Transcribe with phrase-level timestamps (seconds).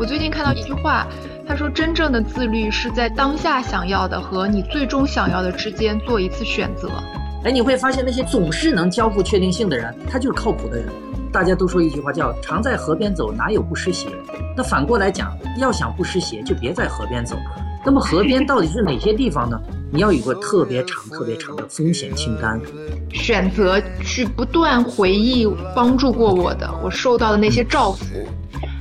[0.00, 1.06] 我最近看到一句话，
[1.46, 6.90] 他说真正的自律是在当下想要的和你最终想要的之间做一次选择。
[7.44, 10.86] 哎，你会发现那些总是能交付确定性的人，他就是靠谱的人。
[11.30, 14.08] 大家都说一句话叫“常在河边走，哪有不湿鞋”。
[14.56, 17.36] 那反过来讲，要想不湿鞋，就别在河边走。
[17.84, 19.60] 那么河边到底是哪些地方呢？
[19.92, 22.58] 你要有个特别长、特别长的风险清单，
[23.12, 25.46] 选择去不断回忆
[25.76, 28.04] 帮助过我的，我受到的那些照拂，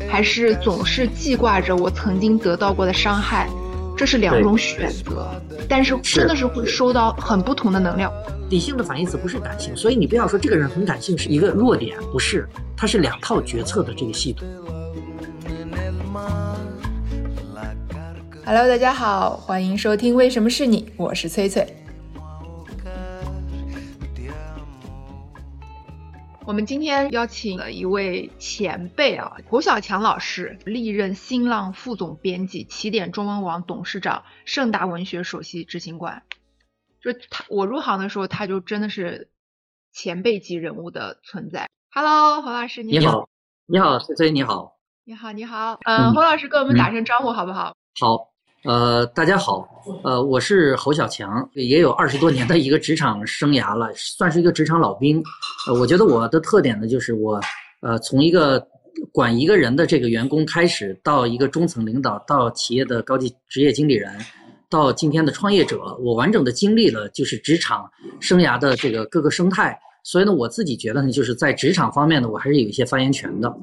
[0.09, 3.47] 还是总是记挂着我曾经得到过的伤害，
[3.95, 5.29] 这是两种选择，
[5.69, 8.11] 但是真的是会收到很不同的能量。
[8.49, 14.47] 理性的反义词不是感性，所以你不要说这个人很感性是一个弱点，不是，它是两套决策的这个系统。
[18.43, 21.67] Hello，大家好，欢迎收听《为什么是你》，我是翠翠。
[26.49, 36.23] 我们今天邀请了一位前辈啊，胡小强老师，历任新浪副总编辑、起点中文网董事长、盛达文学首席执行官。
[37.03, 39.29] 就他，我入行的时候，他就真的是
[39.93, 41.69] 前辈级人物的存在。
[41.91, 43.29] Hello，侯老师，你好，
[43.67, 47.75] 你好，崔崔，你好，你好，你好，嗯，侯老师跟我们打声招呼好不好？
[47.99, 48.33] 好。
[48.65, 49.65] 呃，大家好，
[50.03, 55.23] 呃，我是侯小强，也有二十多年的一个职场生涯了，算是一个职场老兵。
[55.65, 57.39] 呃，我觉得我的特点呢，就是我，
[57.79, 58.61] 呃，从一个
[59.13, 64.11] 管一个人的这个员工开始，到一个中层领导，到企业的高级职业经理人，
[64.69, 69.79] 到今天的创业者，我完整的经历了就是职场生涯的这个各个生态。
[70.03, 73.55] 所以呢，我自己觉得呢，就是在职场方面呢，我还是有一些发言权的。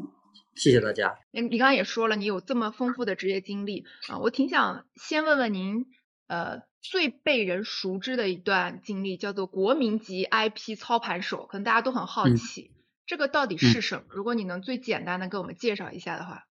[0.56, 1.18] 谢谢大家。
[1.30, 5.84] 你你刚刚也说了，你有这么丰富的职业经历啊，我挺想先问问您，
[6.26, 12.72] 呃，最被人熟知的一段经历叫做国民级 IP 操盘手，可能大家都很好奇，
[13.06, 14.02] 这个到底是什么？
[14.08, 16.44] 如果你能最简单的给我们介绍一下的话。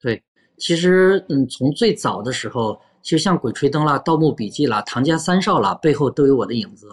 [0.00, 0.22] 对，
[0.56, 6.88] 其实嗯，从最早的时候，其实像《鬼吹灯》啦、《盗墓笔记》啦、《唐家三少》啦，背后都有我的影子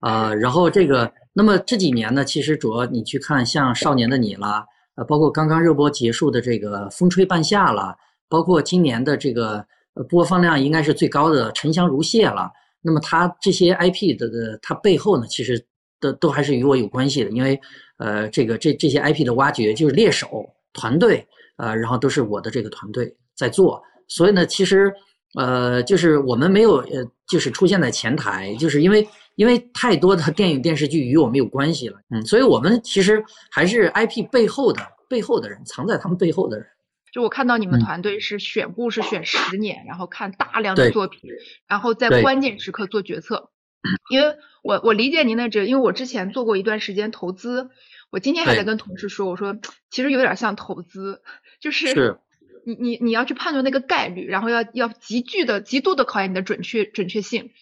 [0.00, 0.32] 啊。
[0.34, 4.64] 然后这个，那么这几年呢，其实主要你去看像《少年的你》啦。
[4.98, 7.96] 呃，包括刚刚热播结束的这个《风吹半夏》了，
[8.28, 9.64] 包括今年的这个
[10.08, 12.50] 播放量应该是最高的《沉香如屑》了。
[12.82, 15.64] 那么它这些 IP 的的它背后呢，其实
[16.00, 17.60] 的都还是与我有关系的，因为
[17.98, 21.24] 呃这个这这些 IP 的挖掘就是猎手团队
[21.58, 23.80] 呃，然后都是我的这个团队在做。
[24.08, 24.92] 所以呢，其实
[25.34, 29.06] 呃就是我们没有呃就是出现在前台，就是因为。
[29.38, 36.66] 因为太多的电影电视剧与我们有关系了，嗯，所以我们其实还是 IP 背后的背后的人，藏在他们背后的人。
[37.12, 41.30] 就我看到你们团队是选故事选十年，然后看大量的作品，
[41.68, 43.50] 然后在关键时刻做决策。
[44.10, 44.34] 因为
[44.64, 47.70] 我我理解您的这，因为我之前做过一段时间投资，
[48.10, 49.56] 我今天还在跟同事说，我说
[49.88, 51.22] 其实有点像投资，
[51.60, 52.18] 就是
[52.66, 57.52] 你你你要去判断那个概率，然后要要极具的极度的考验你的准确准确性。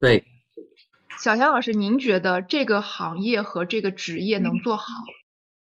[0.00, 0.24] 对。
[1.22, 4.84] 小强老师，您觉得这个行业和这个职业能做好，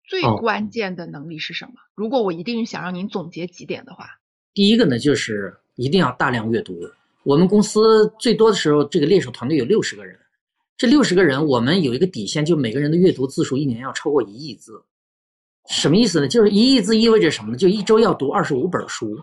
[0.09, 1.73] 最关键的能力是什么？
[1.93, 4.07] 如果我一定想让您总结几点的话，
[4.55, 6.75] 第一个呢，就是一定要大量阅读。
[7.21, 10.17] 我们公司最多的时候，这个猎手团队有六十个人，
[10.75, 14.83] 这六十个人，我们有一个底线，就每个人的阅读字数一年要超过一亿字。
[15.69, 16.27] 什么意思呢？
[16.27, 17.57] 就是一亿字意味着什么呢？
[17.57, 19.15] 就一周要读二十五本书，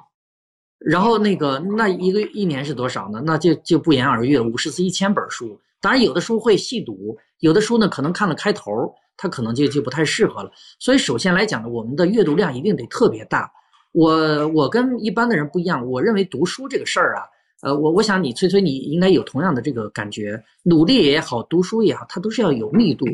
[0.79, 3.21] 然后那个那一个一年是多少呢？
[3.27, 5.61] 那就就不言而喻了，五十次一千本书。
[5.81, 8.71] 当然，有的书会细读，有的书呢可能看了开头，
[9.17, 10.51] 它可能就就不太适合了。
[10.79, 13.51] 所以，首先来讲呢，我们的阅读量一定得特别大。
[13.93, 17.23] 我我跟一般的人不一样，我认为读书这个事儿啊，
[17.63, 23.13] 呃，我我想你崔崔你应该有同样的这个感觉，努力也好，读书也好，它都是要有密度的。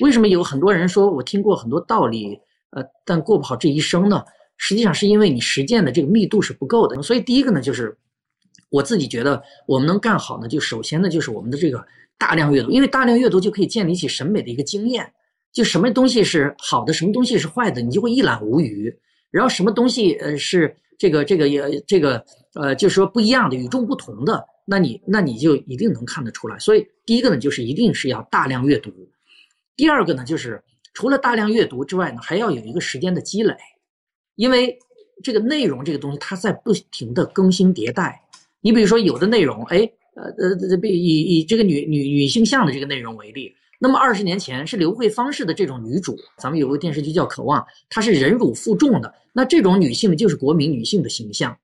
[0.00, 2.38] 为什么有很多人说我听过很多道理，
[2.70, 4.24] 呃，但过不好这一生呢？
[4.56, 7.02] 实际上是因为你实践的这个密度是不够的。
[7.02, 7.98] 所以，第一个呢就是。
[8.70, 11.84] 我自己觉得，我们能干好呢，就首先呢，就是我们的这个
[12.18, 15.10] 大量阅读，因为大量阅读就可以建立起审美的一个经验，
[15.52, 18.94] 就什么东西是好的，什么东西是坏的，你就会一览无余。
[19.30, 22.24] 然后什么东西呃是这个这个也这个
[22.54, 26.58] 呃，就是说不一样的、与众不同的，那你那你就一定能看得出来。
[26.58, 28.90] 所以第一个呢，就是一定是要大量阅读；
[29.76, 30.62] 第二个呢，就是
[30.92, 33.54] 除了大量阅读之外呢，还要有一个时间的积累，
[34.34, 34.78] 因为
[35.22, 38.22] 这个内容这个东西它在不停的更新迭代。
[38.60, 51.56] 你比如说，有的内容，哎，呃呃，以以这个女女女性向的这个内容为例，那么二十年前是刘慧芳式的这种女主，咱们有个电视剧叫《渴望》，她是忍辱负重的，那这种女性就是国民女性的形象，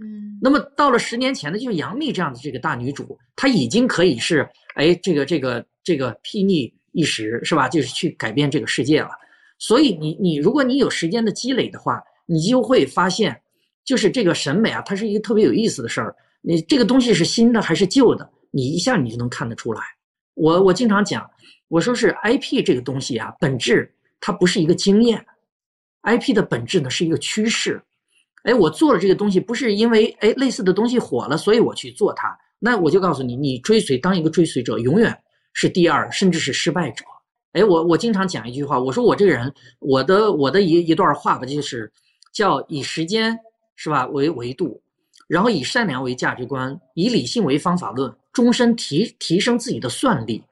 [0.00, 7.68] 嗯，那么到了十年前呢，就是杨幂这样的这个大女主，她已经可以是，哎，这个这个这个睥睨一时，是吧？
[7.68, 9.10] 就是去改变这个世界了。
[9.58, 12.02] 所以你你如果你有时间的积累的话。
[12.30, 13.34] 你就会发现，
[13.88, 16.14] 就是这个审美啊，它是一个特别有意思的事儿。
[16.42, 19.80] 你这个东西是新的还是旧的，你一下你就能看得出来。
[20.34, 21.26] 我我经常讲，
[21.68, 23.90] 我说是 IP 这个东西啊，本质
[24.20, 25.24] 它不是一个经验
[26.02, 27.82] ，IP 的本质呢是一个趋势。
[28.42, 32.38] 哎，我做了这个东西，不是因为哎类似的东西火了，所以我去做它。
[32.58, 35.18] 那我就告诉你，你追随当一个追随者，永远
[35.54, 37.06] 是第二，甚至是失败者。
[37.52, 41.90] 哎，我我经常讲一句话，我说我这个人，我的我的一一段话吧，就是
[42.34, 43.38] 叫以时间
[43.78, 44.82] 是吧为维度，
[45.28, 50.42] 然后以善良为价值观，以理性为方法论，终身提提升自己的算力。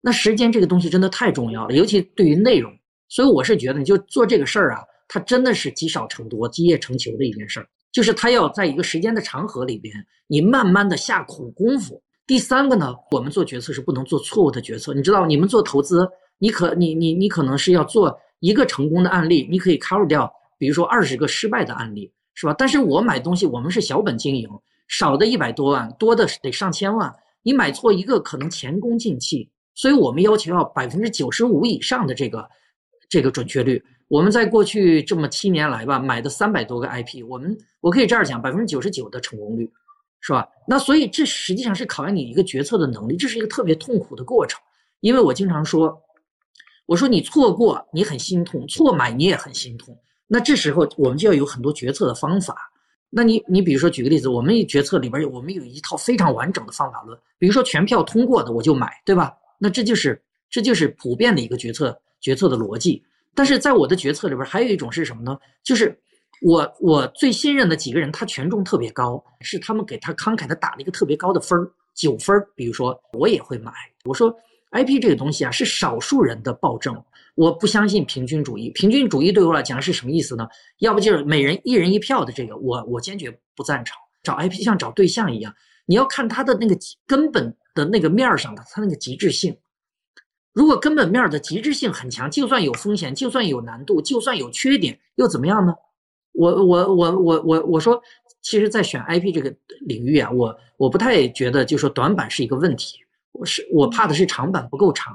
[0.00, 2.72] 那时间这个东西真的太重要了，尤其对于内容。
[3.08, 4.80] 所以我是觉得，你就做这个事儿啊。
[5.10, 9.94] 它真的是积少成多、积业成裘的一件事儿，就是它要在一个时间的长河里边，
[10.26, 12.02] 你慢慢的下苦功夫。
[12.26, 14.92] 第三个呢，我们做决策是不能做错误的决策。
[14.92, 16.06] 你知道，你们做投资，
[16.38, 22.54] 你可你你你可能是要做一个成功的案例，你可以 cover 掉，比如说二十个失败的案例，是吧？
[22.56, 24.48] 但是我买东西，我们是小本经营，
[24.86, 27.12] 少的一百多万，多的得上千万，
[27.42, 32.48] 你买错一个可能前功尽弃，所以我们要求要百分之九十五以上的这个
[33.08, 33.82] 这个准确率。
[34.06, 39.68] 我们在过去这么七年来吧，买的三百多个 IP，我们我可以这样讲，百分之九十九的成功率，
[40.20, 40.48] 是吧？
[40.68, 44.60] 那所以这实际上是考验你一个决策的能力，这是一个特别痛苦的过程。
[45.00, 46.00] 因为我经常说，
[46.86, 49.98] 我说你错过你很心痛，错买你也很心痛。
[50.28, 52.70] 那这时候我们就要有很多决策的方法。
[53.10, 59.34] 那你你比如说举个例子，我们决策里边有我们有一套非常完整的方法论，比如说全票通过的我就买，对吧？
[59.58, 63.02] 那这就是这就是普遍的一个决策决策的逻辑。
[63.34, 65.38] 但是在我的决策里边，还有一种是什么呢？
[65.64, 65.98] 就是
[66.42, 72.36] 我我最信任的几个人，他权重特别高，是他们给他慷慨的打了一个特别高的分儿，九分。
[72.54, 73.72] 比如说，我也会买。
[74.04, 74.30] 我说
[74.72, 76.94] ，IP 这个东西啊，是少数人的暴政，
[77.38, 78.68] 我不相信平均主义。
[78.70, 80.48] 平均主义对我来讲是什么意思呢？
[80.80, 83.96] 要不就是每人一人一票的这个，我我坚决不赞成。
[84.24, 85.54] 找 IP 像找对象一样，
[85.86, 86.76] 你要看他的那个
[87.06, 89.56] 根本的那个面上的他那个极致性。
[90.52, 95.72] 如果根本面的极致性很强，就算有风险，就算有难度，就算有缺点，又怎么样呢？
[96.32, 98.02] 我我我我我我说，
[98.42, 99.54] 其实，在选 IP 这个
[99.86, 102.98] 领域啊，我我不太觉得，就说短板是一个问题。
[103.30, 105.14] 我是我怕的是长板不够长，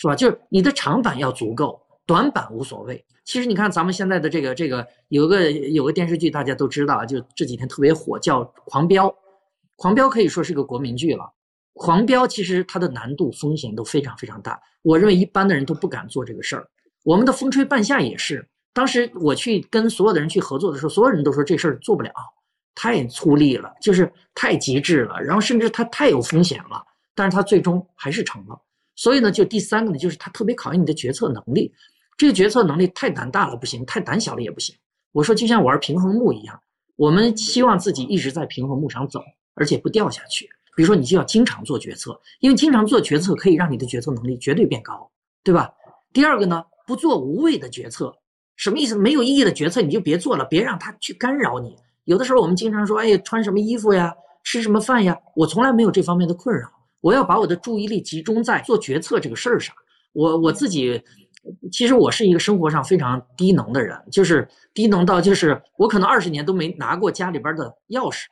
[0.00, 0.16] 是吧？
[0.16, 3.04] 就是你的长板要足够，短板无所谓。
[3.26, 9.08] 其实你看咱们现在的这个这个有个有个电视剧，大家都知道，就这几天特别火，叫《狂飙》。
[9.76, 11.30] 《狂飙》可以说是个国民剧了。
[11.74, 16.66] 狂飙其实它的难度风险都非常非常大，我认为一般的人都不敢做这个事儿。
[17.04, 22.10] 我们的风吹半夏也是，当时我去跟所有的人去合作的时候，所有人都说这事儿做不了，
[22.74, 26.82] 太粗粝了，就是太极致了，然后甚至它太有风险了。
[27.14, 28.58] 但是它最终还是成了。
[29.00, 31.72] 所以呢，就第三个呢，就是它特别考验你的决策能力。
[32.18, 34.76] 这个决策能力太胆大了不行，太胆小了也不行。
[35.12, 36.60] 我说就像玩平衡木一样，
[36.96, 39.18] 我们希望自己一直在平衡木上走，
[39.54, 40.46] 而且不掉下去。
[40.76, 45.10] 比如说，你就要经常做决策，因为经常做决策可以让你的决策能力绝对变高，
[45.42, 45.72] 对吧？
[46.12, 48.14] 第二个呢，不做无谓的决策，
[48.56, 48.94] 什么意思？
[48.94, 51.74] 没有意义的决策你就别做了，别让它去干扰你。
[52.04, 54.14] 有的时候我们经常说，哎，穿什么衣服呀，
[54.44, 56.68] 吃什么饭呀，我从来没有这方面的困扰。
[57.00, 59.74] 我要把我的注意力集中在做决策这个事儿上。
[60.12, 61.00] 我我自己，
[61.72, 68.24] 其实我是一个生活上非常低能的人，就是低能到就是我可能二十年都没拿过家里边的钥匙。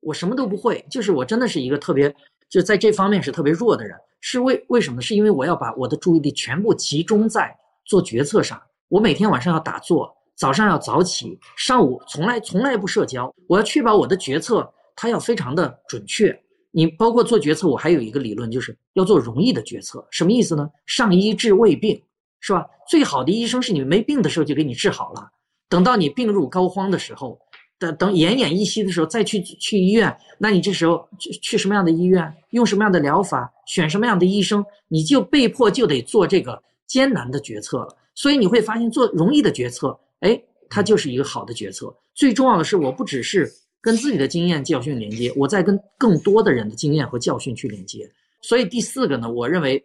[0.00, 2.14] 我什么都不会，就是我真的是一个特别
[2.48, 3.96] 就在这方面是特别弱的人。
[4.22, 5.00] 是为为什么？
[5.00, 8.60] 是因为我要把我的注意力全部集中在做决策上。
[8.88, 13.32] 我每天晚上要打坐，早上要早起，上午从来从来不社交。
[13.46, 16.38] 我要确保我的决策它要非常的准确。
[16.70, 20.06] 你包括做决策，我还有一个理论，就是要做容易的决策。
[20.10, 20.70] 什么意思呢？
[20.86, 22.02] 上医治未病，
[22.40, 22.66] 是吧？
[22.88, 25.30] 最好的医生是你没病的时候就给你治好了，
[25.68, 27.38] 等到你病入膏肓的时候。
[27.78, 37.96] 等等奄奄一息的时候再去去医院，那你这时候去去什么样的医院，用什么样的疗法，选什么样的医生，你就被迫就得做这个艰难的决策了。
[38.14, 41.90] 所以你会发现，做容易的决策，哎，它就是一个好的决策。
[42.12, 43.50] 最重要的是，我不只是
[43.80, 48.10] 跟自己的经验教训连接，我在跟更多的人的经验和教训去连接。
[48.40, 49.84] 所以第四个呢，我认为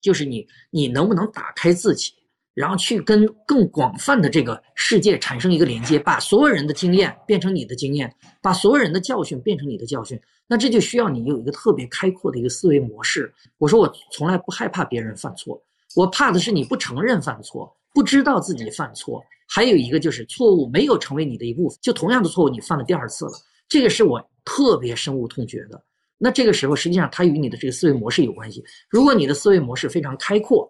[0.00, 2.12] 就是你你能不能打开自己。
[2.54, 10.20] 然后去跟更广泛的这个世界产生一个连接，把所有人的经验变成你的经验，把所有人的教训变成你的教训。
[10.46, 13.32] 那这就需要你有一个特别开阔的一个思维模式。
[13.56, 15.58] 我说我从来不害怕别人犯错，
[15.96, 19.24] 我怕的是你不承认犯错，不知道自己犯错。
[19.54, 23.32] 还有一个就是错误没有成为你的一部分，就同样的错误你犯了第二次了，
[23.68, 25.82] 这个是我特别深恶痛绝的。
[26.18, 28.62] 那这个时候实际上它与你的这个思维模式有关系。
[28.88, 30.68] 如果你的思维模式非常开阔，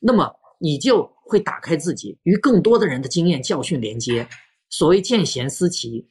[0.00, 1.08] 那么你就。
[1.26, 4.28] 会打开自己与更多的人的经验教训连接，
[4.68, 6.06] 所谓见贤思齐，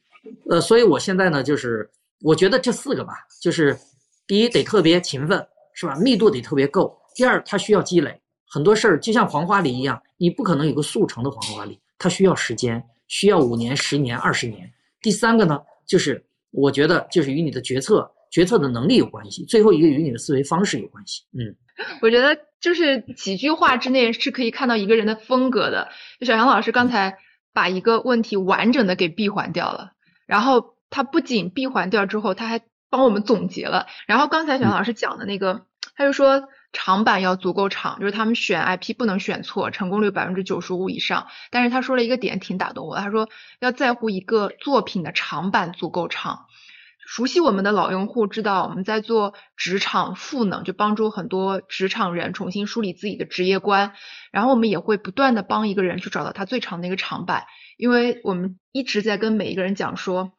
[0.50, 1.88] 呃，所以我现在呢，就是
[2.20, 3.78] 我觉得这四个吧，就是
[4.26, 5.94] 第一得特别勤奋，是吧？
[6.00, 6.98] 密度得特别够。
[7.14, 14.70] 第二，它需要积累，很多事儿就像黄花梨一样，你不可能有个速成的黄花梨，它需要时间，需要五年、十年、二十年。
[15.00, 19.42] 第三个呢，就是我觉得就是与你的决策、决策的能力有关系。
[19.46, 21.22] 最后一个与你的思维方式有关系。
[21.32, 21.56] 嗯，
[22.02, 25.88] 我觉得就是几句话之内是可以看到一个人的风格的。
[26.20, 27.16] 就小杨老师刚才
[27.54, 29.92] 把一个问题完整的给闭环掉了，
[30.26, 33.86] 然后他不仅闭环掉之后，他还帮我们总结了。
[34.06, 35.64] 然后刚才小杨老师讲的那个，
[35.96, 36.46] 他就说。
[36.74, 41.28] 长板要足够长，就是他们选 IP 不能选错，成功率百分之九十五以上。
[41.50, 46.46] 但是他说了一个点挺打动我，他说要在乎一个作品的长板足够长。
[47.06, 53.92] 熟悉我们的老用户知道，我们在做职场赋能，就帮助很多职场人重新梳理自己的职业观。
[54.32, 57.44] 然后我们也会不断的帮一个人去找到他最长的一个长板，
[57.76, 60.32] 因为我们一直在跟每一个人讲说，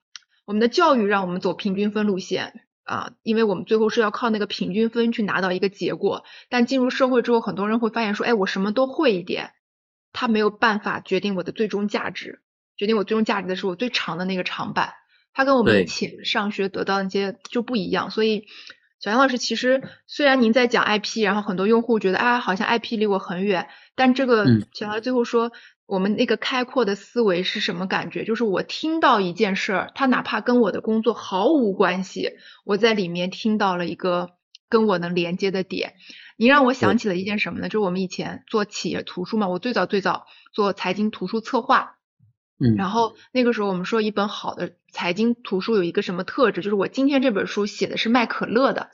[0.45, 2.64] 我们的教育让我们走平均分路线。
[2.85, 9.51] 啊，因为我们最后是要靠那个平均分去拿到一个结果，但进入社会之后，很多人会发现说，哎，我什么都会一点，
[10.13, 12.41] 他没有办法决定我的最终价值，
[12.77, 14.93] 决定我最终价值的是我最长的那个长板，
[15.33, 18.11] 它跟我们以前上学得到那些就不一样。
[18.11, 18.45] 所以，
[18.99, 25.51] 小杨老师，其实虽然您在讲 IP，然后很多用户觉得啊，好像 IP 离我很远，但这个小杨最后说。
[25.87, 28.25] 我们那个开阔的思维是什么感觉？
[28.25, 32.31] 就是我听到一件事儿，它哪怕跟我的工作毫无关系，
[32.63, 34.31] 我在里面听到了一个
[34.67, 35.93] 跟我能连接的点。
[36.37, 37.69] 你让我想起了一件什么呢？
[37.69, 41.97] 就是我们以前做企业图书嘛，我最早最早做财经图书策划，
[42.59, 46.61] 嗯，然后那个时候我们说一本好的财经图书有一个什么特质？
[46.61, 48.89] 就是我今天这本书写的是卖可乐的，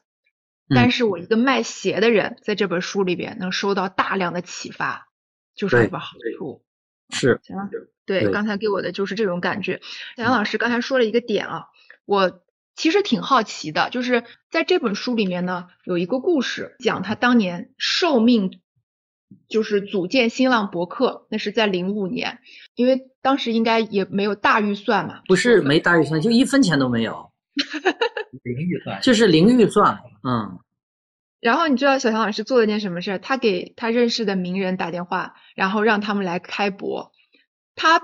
[0.67, 5.07] 但是我一个卖鞋的人在这本书里边能收到大量的启发，
[5.55, 6.61] 就是一本好书。
[7.11, 7.69] 是，行了，
[8.05, 9.81] 对，刚才给我的就是这种感觉。
[10.17, 11.65] 杨老师刚才说了一个点啊，
[12.05, 12.41] 我
[12.75, 18.59] 其实挺好奇的，就是在这本书里面呢，有一个故事，讲他当年受命，
[19.47, 22.39] 就是组建新浪博客，那是在零五年，
[22.75, 27.31] 因为当时应该也没有大预算嘛，不是没大预算，就一分钱都没有，
[28.43, 30.59] 零预算，就是零预算，嗯。
[31.41, 33.19] 然后你知道小强老师做了件什么事儿？
[33.19, 37.11] 他给他认识的名人打电话，然后让他们来开播。
[37.75, 37.99] 他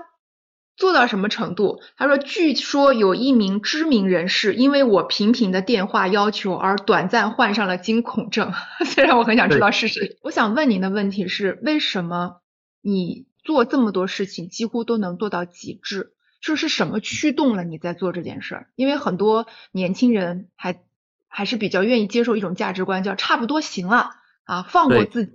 [0.76, 1.80] 做到什么程度？
[1.96, 8.52] 他说：“据说有一名知名人士因为我频频的电话要求而短暂患上了惊恐症。
[8.84, 10.18] ”虽然我很想知道是谁。
[10.22, 12.40] 我想问您的问题是：为什么
[12.82, 16.12] 你做这么多事情几乎都能做到极致？
[16.42, 18.66] 就是什么驱动了你在做这件事儿？
[18.74, 20.82] 因为很多年轻人还。
[21.28, 24.10] 还是比较愿意接受一种价值观，叫差不多行了
[24.44, 25.32] 啊，放过自己。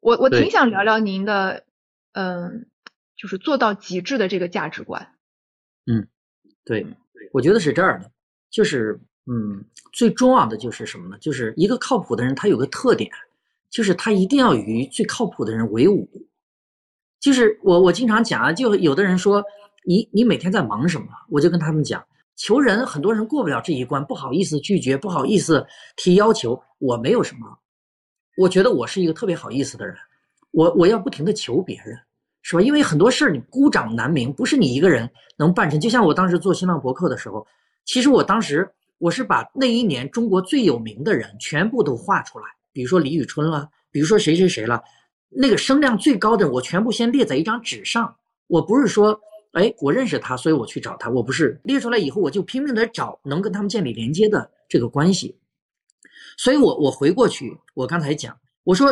[0.00, 1.64] 我我挺想聊聊您的，
[2.12, 2.66] 嗯，
[3.16, 5.14] 就是做到极致的这个价值观。
[5.86, 6.08] 嗯，
[6.64, 6.86] 对，
[7.32, 8.10] 我觉得是这样的，
[8.50, 11.18] 就是嗯，最重要的就是什么呢？
[11.20, 13.10] 就是一个靠谱的人，他有个特点，
[13.70, 16.08] 就是他一定要与最靠谱的人为伍。
[17.20, 19.44] 就是我我经常讲啊，就有的人说
[19.84, 22.04] 你你每天在忙什么，我就跟他们讲。
[22.36, 25.64] 求人，很多人过不了这一关，不好意思拒绝，不好意思
[25.96, 26.60] 提要求。
[26.78, 27.46] 我没有什么，
[28.36, 29.94] 我觉得我是一个特别好意思的人。
[30.50, 31.96] 我我要不停的求别人，
[32.42, 32.62] 是吧？
[32.62, 35.78] 因为很多事儿你孤掌难鸣，不是你一个人能办成。
[35.78, 37.46] 就像我当时做新浪博客的时候，
[37.84, 44.82] 其实我当时我是把那一年中国最有名的人全部都画出来，比如说李宇春了，比如说谁谁谁了，
[45.28, 48.16] 那个声量最高的我全部先列在一张纸上。
[48.48, 49.20] 我不是说。
[49.52, 51.10] 哎，我认识他，所以我去找他。
[51.10, 55.38] 我不是列出来以后，我就拼命的找能跟他们建立连接的这个关系。
[56.38, 58.90] 所以，我我回过去，我刚才讲，我说，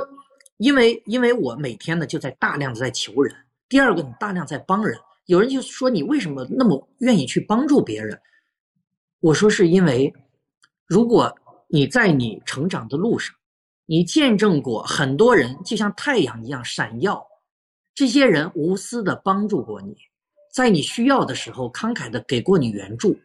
[0.59, 3.35] 因为因为我每天呢就在大量的在求人。
[3.69, 4.99] 第二个，你大量在帮人。
[5.27, 8.21] 有人就说你为什么那么愿意去帮助别人？
[9.21, 10.13] 我说是因为，
[10.87, 11.35] 如果
[11.69, 13.35] 你在你成长的路上，
[13.87, 17.27] 你见证过很多人就像太阳一样闪耀，
[17.95, 19.97] 这些人无私的帮助过你。
[20.53, 23.19] 在你需要的时候，慷慨的给过你援助，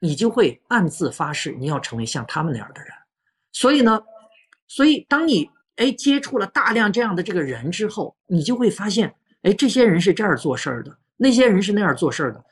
[0.00, 2.90] 你就会暗自发誓，你要成为像他们那样的人。
[3.52, 4.02] 所以呢，
[4.66, 12.42] 所以当你哎接触了大量这样的这个人之后，你就会发现，哎，这些人是这样做事儿的，那些人是那样做事儿的，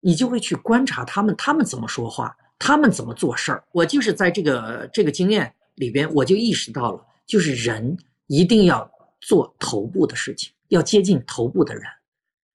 [0.00, 3.64] 你就会去观察他们，他们怎么说话，他们怎么做事儿。
[3.72, 7.96] 我就是在这个这个经验里边，我就意识到了，就是人
[8.26, 8.88] 一定要
[9.20, 11.82] 做头部的事情，要接近头部的人，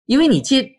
[0.06, 0.72] 因为你接。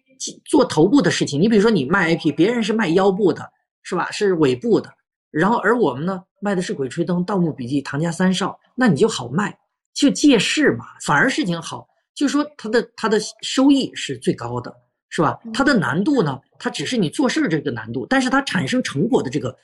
[0.45, 3.49] 做头部的事情，你比如说你卖 IP，别人是卖腰部的，
[3.83, 4.11] 是吧？
[4.11, 4.93] 是尾部的，
[5.31, 9.57] 然后而我们呢，卖的是《鬼吹灯》《盗墓笔记》《唐家三少》，那你就好卖，
[9.95, 14.75] 就借势嘛，反而事情好，就说它的它的收益是最高的，
[15.09, 15.39] 是吧？
[15.53, 19.57] 它的难度呢，它只是你做事儿这个难度，但是它产生成果的这个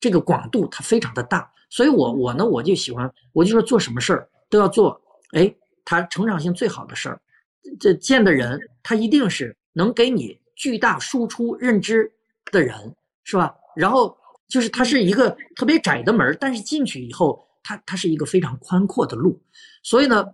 [0.00, 1.50] 这个广度，它非常的大。
[1.68, 5.00] 所以我我呢，我就喜欢，我就说做什么事儿都要做，
[5.32, 5.54] 哎，
[5.84, 7.20] 它成长性最好的事儿，
[7.78, 12.10] 这见的人他一定是能给你巨大输出认知
[12.52, 13.54] 的人，是吧？
[13.76, 14.16] 然后
[14.48, 19.40] 就是它是一个特别窄的门，但是进去以后，它它是一个非常宽阔的路。
[19.82, 20.24] 所以呢。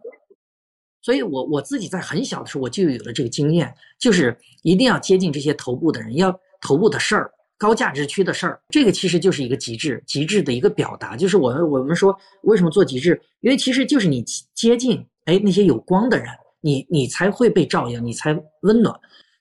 [1.02, 8.60] 所以，我我自己在很小的时候我就有了这个经验，就是一定要接近这些头部的人，要头部的事儿、高价值区的事儿。
[8.70, 11.16] 这个其实就是一个极致，极致的一个表达。
[11.16, 14.20] 就是我我们说为什么做极致，因为其实就是你
[14.52, 16.26] 接近哎那些有光的人，
[16.60, 18.92] 你你才会被照耀，你才温暖。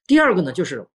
[0.07, 0.85] 第二个呢，就是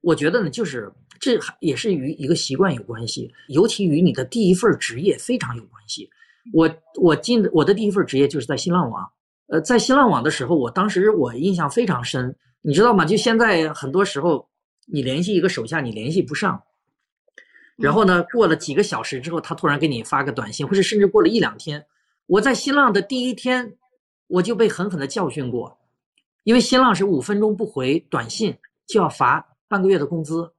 [0.00, 6.08] 我觉得呢，就是这也是与一个习惯有关系，尤其与你的第一份职业非常有关系。
[6.52, 6.68] 我
[7.00, 9.08] 我进我的第一份职业就是在新浪网。
[9.48, 13.04] 呃，在新浪网的时候，我当时我印象非常深，你知道吗？
[13.04, 14.48] 就现在很多时候，
[14.86, 16.62] 你联系一个手下，你联系不上，
[17.76, 21.84] 然后呢，过了几个小时之后，他突然给你发个短信，或者甚至过了一两天。
[22.26, 23.76] 我在新浪的第一天，
[24.26, 25.78] 我就被狠狠的教训过，
[26.44, 28.56] 因为新浪是五分钟不回短信
[28.86, 30.52] 就要罚半个月的工资，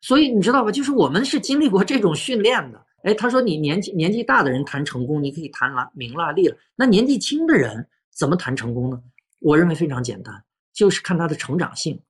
[0.00, 0.70] 所以你知道吧？
[0.70, 2.84] 就是我们是经历过这种训练的。
[3.02, 6.56] 哎，他说你年纪年纪大的人谈成功，你可以谈了名了利了。
[6.74, 9.00] 那年纪轻的人怎么谈成功呢？
[9.38, 12.00] 我认为非常简单，就是看他的成长性。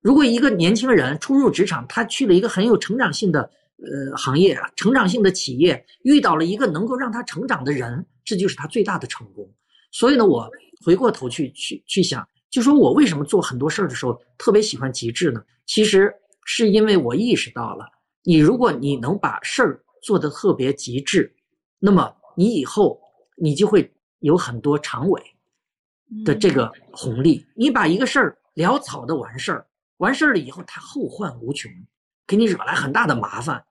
[0.00, 9.48] 如果一个年轻人初入职场，他去了一个很有成长性的呃行业啊，成长性的企业，遇到了一个能够让他成长的人，这就是他最大的成功。
[9.92, 10.50] 所以呢，我
[10.84, 15.42] 回过头去去去想，就说我为什么做很多事儿的时候特别喜欢极致呢？
[15.66, 16.12] 其实
[16.44, 17.86] 是因为我意识到了，
[18.22, 19.80] 你如果你能把事儿。
[20.06, 21.34] 做得特别极致，
[21.78, 23.00] 那么你以后
[23.38, 25.18] 你就会有很多长尾
[26.26, 27.42] 的这个红利。
[27.56, 31.72] 你把一个事儿潦草的完事儿，完事儿了以后，它后患无穷，
[32.26, 33.64] 给你惹来很大的麻烦，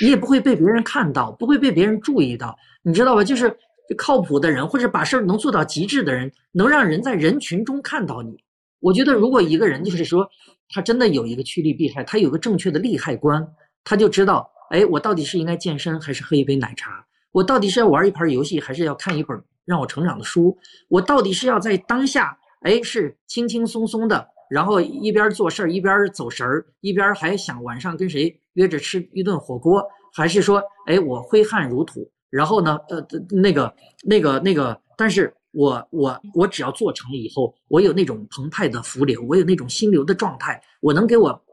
[0.00, 3.24] 你也不会被别人看到，不会被别人注意到，你知道吧？
[3.24, 3.58] 就是
[3.96, 8.36] 靠谱的人，或者把事儿能做到极致的人，能让人在人群中看到你。
[8.80, 10.28] 我觉得，如果一个人就是说
[10.70, 13.46] 他真的有一个趋利避害，他有个正确的利害观，
[13.84, 14.50] 他就知道。
[14.70, 17.04] 哎，我到底是应该健身还是喝一杯奶茶？
[17.32, 20.56] 我到底是要玩一盘游戏还是要看一本让我成长的书？
[20.88, 29.84] 我到底是要在当下，哎，是轻轻松松的，然后一边做事儿一边走神儿，一边还想晚上跟谁约着吃一顿火锅？
[30.12, 41.44] 还是说，哎，我挥汗如土，然后呢，呃，那个、那个、那个，但是我、我、我只要做成了以后，我有那种澎湃的浮流，我有那种心流的状态，我能给我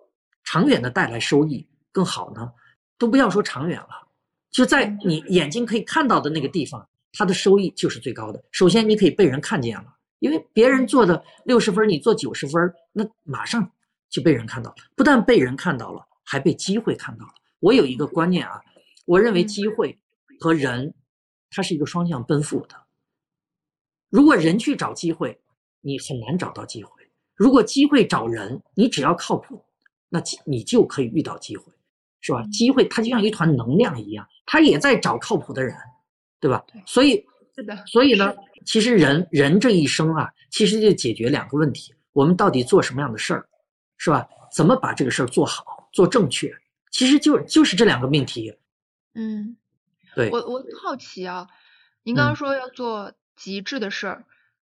[0.44, 2.52] 长远的带来收益更好呢？
[3.00, 3.90] 都不要说长远了，
[4.52, 8.44] 就在你眼睛可以看到的那个地方，它的收益就是最高的。
[8.52, 9.86] 首先，你可以被人看见了，
[10.20, 13.72] 因为别人做的六十分，你做九十分，那马上
[14.10, 14.76] 就被人看到了。
[14.96, 17.32] 不但被人看到了，还被机会看到了。
[17.60, 18.62] 我有一个观念啊，
[19.06, 19.98] 我认为机会
[20.40, 20.94] 和人，
[21.50, 22.76] 它是一个双向奔赴的。
[24.10, 25.40] 如果人去找机会，
[25.82, 26.92] 你很难找到机会；
[27.36, 29.64] 如果机会找人，你只要靠谱，
[30.10, 31.72] 那你就可以遇到机会。
[32.20, 32.44] 是吧？
[32.52, 35.74] 机会它就像一团能量一样，它也在找靠谱的人，
[36.42, 36.66] 对吧？
[36.86, 37.24] 所以，
[37.56, 37.86] 是的。
[37.86, 43.48] 所以呢，其实人人这一生啊，其实就解决两个问题：我们到底做什么样的事儿，
[43.98, 44.28] 是吧？
[44.54, 46.52] 怎么把这个事儿做好、做正确？
[46.92, 48.54] 其实就就是这两个命题。
[49.14, 49.56] 嗯，
[50.18, 50.30] 对。
[50.32, 51.48] 我我好奇啊，
[52.04, 54.26] 您刚刚说要做极致的事儿，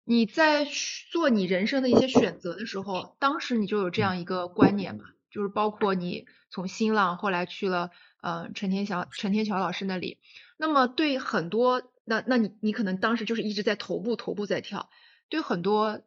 [0.05, 0.67] 你在
[1.11, 5.05] 做你人生的一些选择的时候，当时你就有这样一个观念嘛？
[5.31, 10.19] 就是包括你从新浪后来去了呃陈天祥陈天桥老师那里，
[10.57, 14.91] 那么对很多那那你你可能当时就是一直在头部头部在跳，
[15.29, 16.03] 对很多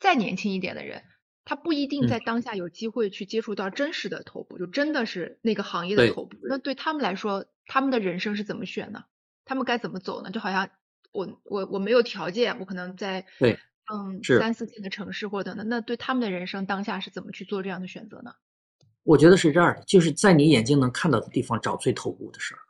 [0.00, 1.04] 再年轻一点的人，
[1.44, 6.38] 他不一定在当下有机会去接触到真实的头部，就真的是那个行业的头部。
[6.48, 9.02] 那对他们来说，他们的人生是怎么选呢？
[9.46, 10.30] 他们该怎么走呢？
[10.30, 10.68] 就好像
[11.10, 13.58] 我我我没有条件，我可能在对
[13.90, 18.30] 嗯三四线的城市或者呢，那对他们的人生当下是怎么去做这样的选择呢？
[19.04, 22.60] 我觉得是这样的，就是在你眼睛能看到的地方找最头部的事儿，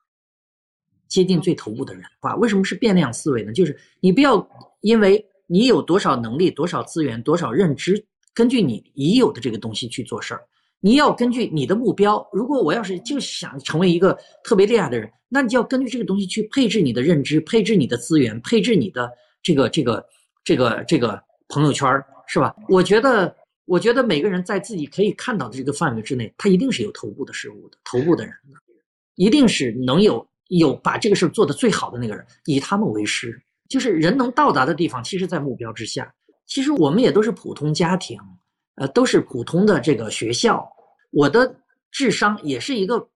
[1.08, 2.04] 接近最头部的人。
[2.20, 3.52] 啊，为什么是变量思维呢？
[3.52, 4.48] 就是你不要
[4.82, 10.46] 因为你有多少能力、多少资源、多少认知，根据你已有的这个东西去做事儿。
[10.82, 12.28] 你要根据你的目标。
[12.30, 19.10] 如果我要是就想成为一个特别厉害的人，那你就要根据这个东西去配置你的认知、配置你的资源、配置你的
[19.42, 20.04] 这个这个
[20.44, 21.18] 这个这个
[21.48, 21.88] 朋友圈，
[22.26, 22.54] 是吧？
[22.68, 23.34] 我觉得。
[23.64, 28.58] 我觉得每个人在自己可以看到的这个范围之内，他一定是有头部的事物的，头部的人的，
[29.14, 33.40] 一定是能有有把这个事儿做得最好的那个人，以他们为师。
[33.68, 36.12] 就是人能到达的地方，其实在目标之下。
[36.44, 38.18] 其实我们也都是普通家庭，
[38.76, 40.66] 呃，都是普通的这个学校。
[41.10, 41.54] 我的
[41.90, 43.06] 智商也是一个，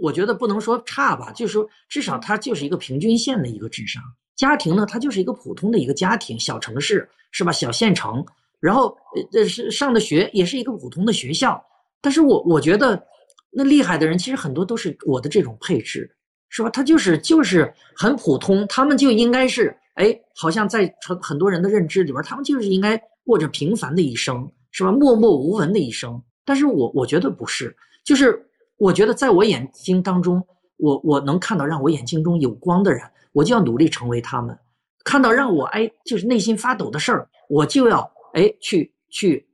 [0.00, 4.02] 我觉得不能说差吧，就是说至少它就是一个平均线的一个智商。
[4.34, 7.52] 家庭呢，它就是一个普通的一个家庭，小城市是吧？
[7.52, 8.24] 小县城，
[8.60, 8.96] 然后
[9.32, 11.62] 呃是上的学也是一个普通的学校。
[12.00, 13.02] 但是我我觉得
[13.50, 16.10] 那厉害的人其实很多都是我的这种配置，
[16.50, 16.68] 是吧？
[16.68, 24.92] 他就是就是很普通，他们就应该是哎，好像在很很多人的认知里边，他们就是应该过着平凡的一生，是吧？
[24.92, 26.22] 默默无闻的一生。
[26.44, 33.00] 但是我我觉得不是，就是我觉得在我眼睛当中，我我能看到让我眼睛中有光的人，
[33.32, 34.54] 我就要努力成为他们；
[35.02, 39.48] 看到让我哎就是内心发抖的事儿，我就要哎去去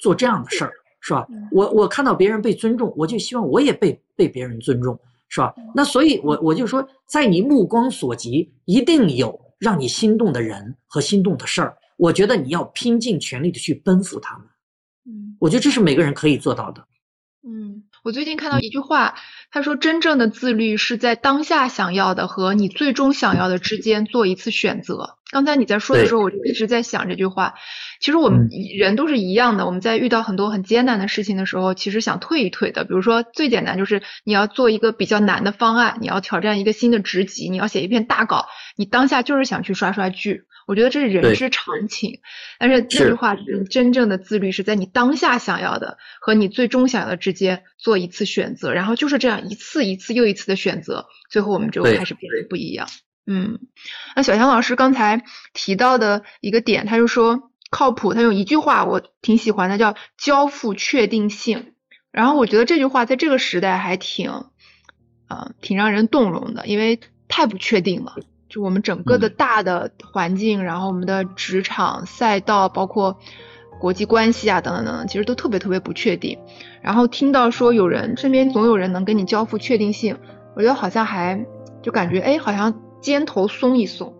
[0.00, 1.24] 做这样的事儿，是吧？
[1.52, 4.98] 我我看到别人被尊重，我就希望我也被被别人尊重，
[5.28, 5.54] 是吧？
[5.76, 11.78] 那所以，我我就说，在你目光所及，一定有让你心动的人和心动的事儿。
[11.96, 14.46] 我觉得你要拼尽全力的去奔赴他们。
[15.06, 16.84] 嗯，我觉得这是每个人可以做到的。
[17.46, 19.14] 嗯，我最近看到一句话，
[19.52, 25.15] 他说真正的自律是在当下想要的和你最终想要的之间做一次选择。
[25.30, 27.54] 刚才你在说的时候，我就一直在想这句话。
[28.00, 32.84] 其实我们人都是一样的，我们在遇到很多很艰难的事情的时候，其实想退一退的。
[32.84, 40.44] 比如说最简单就是你要做一个比较难的方案，你要挑战一个新的职级，你要写一篇大稿，你当下就是想去刷刷剧。
[40.66, 42.20] 我觉得这是人之常情，
[42.58, 43.36] 但是这句话
[43.70, 52.88] 真正的自律是在你当下想要的和你最终想要的之间做一次选择，然后就是这样一次一次又一次的选择，最后我们就开始变得不一样。
[53.26, 53.58] 嗯，
[54.14, 61.72] 那小强老师刚才提到的一个点，他就说靠谱，他用一句话我挺喜欢的，叫交付确定性。
[62.12, 64.30] 然后我觉得这句话在这个时代还挺，
[65.28, 68.14] 呃，挺让人动容的，因为太不确定了。
[68.48, 73.18] 就我们整个的大的环境，然后我们的职场赛道，包括
[73.80, 76.38] 国际关系啊，等等等等，其实都特别特别不确定。
[76.80, 80.16] 然后听到说有人身边总有人能跟你交付确定性，
[80.54, 81.44] 我觉得好像还
[81.82, 84.14] 就感觉哎，好像肩头松一松。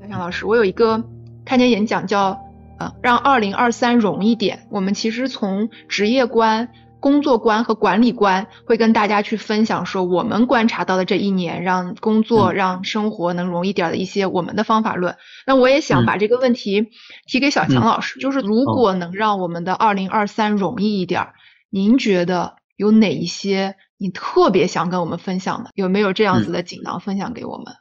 [0.00, 1.04] 小强老师，我有一个
[1.44, 2.38] 看见演讲叫。
[2.80, 4.66] 呃让二零二三容一点。
[4.70, 15.16] 我们其实从职业观、工作观和管理观，会跟大家去分享说，我们观察到的这一年，让工作、让生活能容易点的一些我们的方法论。
[15.46, 16.90] 那我也想把这个问题
[17.26, 21.28] 提给小强老师，就是如果能让我们的二零二三容易一点，
[21.70, 25.70] 您觉得有哪一些你特别想跟我们分享的？
[25.74, 27.74] 有没有这样子的锦囊分享给我们？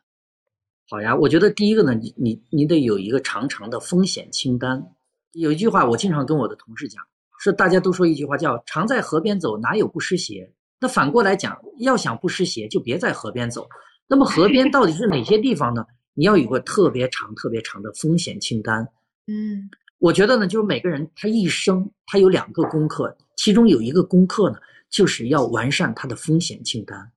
[0.89, 4.85] 好呀，我觉得第一个呢，你你你得有一个长长的风险清单。
[5.31, 7.03] 有一句话，我经常跟我的同事讲，
[7.39, 10.53] 说大家都说一句话叫“常在河边走，哪有不湿鞋”。
[10.79, 13.67] 那反过来讲，要想不湿鞋，就别在河边走。
[14.07, 15.85] 那么河边到底是哪些地方呢？
[16.13, 18.87] 你要有个特别长、特别长的风险清单。
[19.27, 24.57] 嗯，我觉得呢，就是每个人他一生他有两个功课，其中有一个功课呢，
[24.89, 27.11] 就是要完善他的风险清单，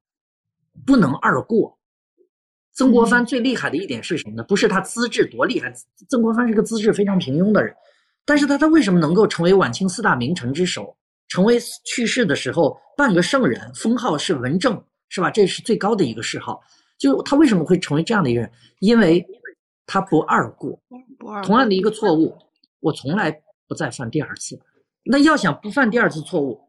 [0.87, 1.77] 不能二过。
[2.75, 4.45] 曾国藩最厉害的一点是什么呢？
[4.45, 5.73] 不是他资质多厉害，
[6.09, 7.75] 曾国藩是个资质非常平庸的人，
[8.25, 10.97] 但是他他为什么能够成为晚清四大名臣之首，
[11.29, 15.31] 成为去世的时候半个圣人，封号是文正，是吧？
[15.31, 16.61] 这是最高的一个谥号。
[16.99, 18.51] 就他为什么会成为这样的一个人？
[18.81, 19.25] 因为
[19.87, 20.79] 他不二过，
[21.45, 22.37] 同样的一个错误，
[22.81, 23.31] 我从来
[23.67, 24.61] 不再犯第二次。
[25.05, 26.61] 那要想不犯第二次错误，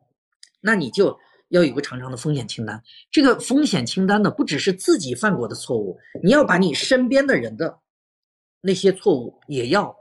[0.62, 1.18] 那你就。
[1.50, 7.78] 要有个长长的风险清单，这个风险清单呢，不只是自己犯过的错误，你要把你身边的人的
[8.60, 9.96] 那些错误也要，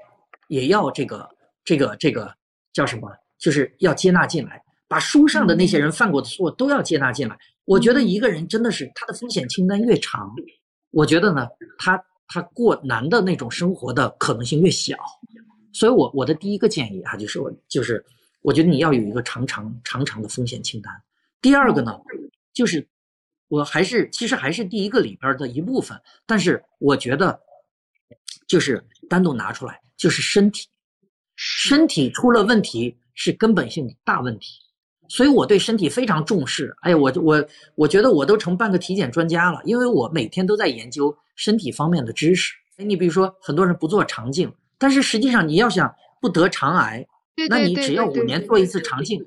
[0.49, 1.29] 也要这个
[1.64, 2.35] 这个这个
[2.72, 3.11] 叫什么？
[3.38, 7.37] 就是要接纳进来，把书上的那些人犯过的错都要接纳进来。
[7.64, 10.33] 我觉得一个人真的是他的风险清单越长，
[10.90, 11.48] 我觉得呢，
[11.79, 14.96] 他他过难的那种生活的可能性越小。
[15.72, 18.05] 所以我我的第一个建议啊，就是我就是
[18.42, 20.92] 我觉得你要有一个长长长长的风险清单。
[21.40, 21.98] 第二个呢，
[22.53, 22.87] 就是
[23.48, 27.40] 我还是其实还是第一个里边的一部分，但是我觉得
[28.46, 30.68] 就是单独拿出来，就是身体，
[31.37, 34.59] 身体出了问题是根本性大问题，
[35.09, 36.75] 所以我对身体非常重视。
[36.83, 42.55] 哎呀，我我我觉得我都成半个体检专家了，因为我每天都在研究身体方面的知识。
[42.77, 47.07] 哎，你比如说很多人不做肠镜，但是实际上你要想不得肠癌，
[47.49, 49.23] 那你只要五年做一次肠镜。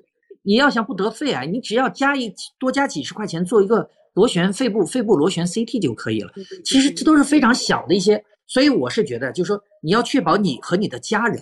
[0.48, 6.32] 你要想不得肺癌，你只要加一多加几十块钱做一个螺旋肺部肺部螺旋 CT 就可以了。
[6.63, 11.41] 其实这都是非常小的一些，所以我是觉得，就是说你要确保你和你的家人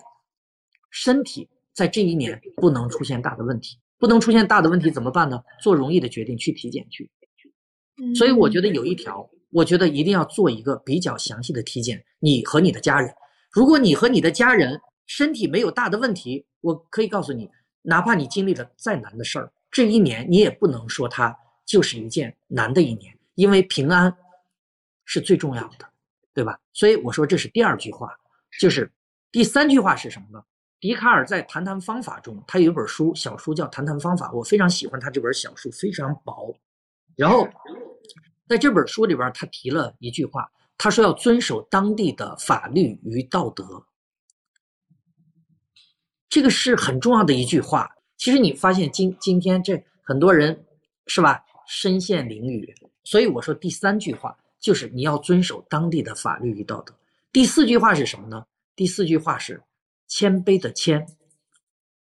[0.93, 3.79] 身体在这一年不能出现大的问题。
[3.97, 5.41] 不能出现大的问题怎么办呢？
[5.61, 7.09] 做容易的决定，去体检去。
[8.13, 13.13] 所以我觉得有一条，我觉得一定要做一个比较详细的体检，你和你的家人。
[13.49, 17.49] 如果你和你的家人身体没有大的问题，我可以告诉你，
[17.81, 21.33] 哪怕你经历了再难的事儿，这一年你也不能说它
[21.65, 24.13] 就是一件难的一年，因为平安
[25.05, 25.89] 是最重要的，
[26.33, 26.59] 对吧？
[26.73, 28.09] 所以我说这是第二句话，
[28.59, 28.91] 就是
[29.31, 30.43] 第三句话是什么呢？
[30.83, 36.53] 笛卡尔在《谈谈方法》中，他有一本书，小书叫《谈谈方法》，我非常喜欢他这本小书，非常薄。
[37.15, 37.47] 然后
[38.49, 40.45] 在这本书里边，他提了一句话，
[40.77, 43.81] 他说要遵守当地的法律与道德，
[46.27, 47.89] 这个是很重要的一句话。
[48.17, 50.65] 其实你发现今今天这很多人
[51.07, 52.75] 是吧，身陷囹圄。
[53.05, 56.93] 所以我说第三句话就是你要遵守当地的法律与道德。
[57.31, 58.45] 第四句话是什么呢？
[58.75, 59.63] 第四句话是。
[60.15, 61.07] 谦卑的谦，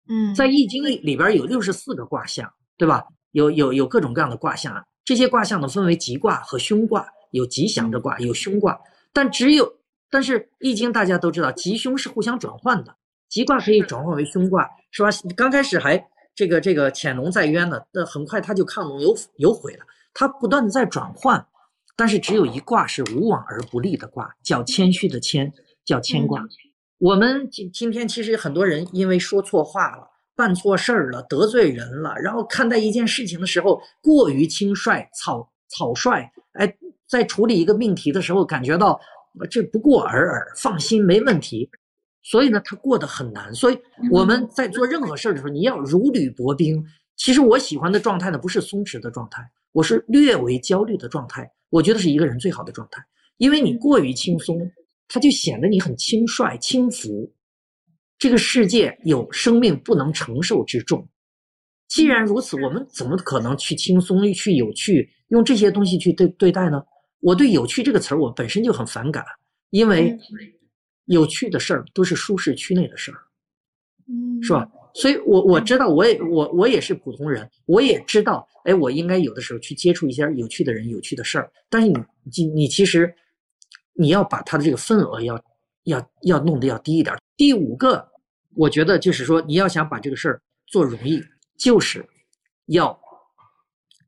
[0.09, 3.05] 嗯，在易经里里边有六十四个卦象，对吧？
[3.33, 8.81] 有有有各种各样的卦象，这些卦象呢分为吉卦和凶卦，有吉祥的卦，有凶卦。
[9.13, 9.71] 但只有，
[10.09, 12.97] 但是易经大家都知道，吉凶是互相转换的，
[13.29, 15.11] 吉卦可以转换为凶卦，是吧？
[15.37, 16.03] 刚开始还
[16.35, 19.85] 这个这个潜龙在渊呢，那很快它就亢龙有有悔了，
[20.15, 21.47] 它不断的在转换。
[21.95, 25.53] 但是只有一卦是无往而不利的卦，叫谦虚的谦，
[25.85, 26.43] 叫谦卦。
[27.01, 36.77] 我们今今天其实很多人因为说错话了、办错事儿了、得罪人了，然后看待一件事情的时候过于轻率、草草率，哎，
[37.09, 39.01] 在处理一个命题的时候感觉到
[39.51, 41.71] 这不过尔尔，放心没问题，
[42.23, 43.55] 所以呢他过得很难。
[43.55, 43.79] 所以
[44.11, 46.85] 我们在做任何事儿的时候，你要如履薄冰。
[47.17, 51.51] 其实我喜欢的状态呢，不是松弛的状态，我是略微焦虑的状态。
[51.71, 53.03] 我觉得是一个人最好的状态，
[53.39, 54.71] 因为你过于轻松。
[55.13, 57.35] 它就显得你很轻率、轻浮。
[58.17, 61.09] 这个世界有生命不能承受之重。
[61.89, 66.81] 既然如此，我们怎么可能去轻松、去有趣，用这些东西去对对待呢？
[67.19, 69.25] 我对“有趣”这个词儿，我本身就很反感，
[69.71, 70.17] 因为
[71.07, 73.19] 有趣的事儿都是舒适区内的事儿，
[74.43, 74.71] 是吧？
[74.95, 81.51] 所以，我我知道，我也我我也是普通人，我也知道，哎，我应该有的时候去接触一些有趣的人、有趣的事儿。
[81.69, 81.99] 但是你
[82.37, 83.13] 你你其实。
[83.95, 85.43] 你要把它的这个份额要
[85.85, 87.17] 要要弄得要低一点。
[87.37, 88.09] 第五个，
[88.55, 91.23] 我觉得就是说，你要想把这个事儿做容易，
[91.59, 92.07] 就是
[92.67, 92.99] 要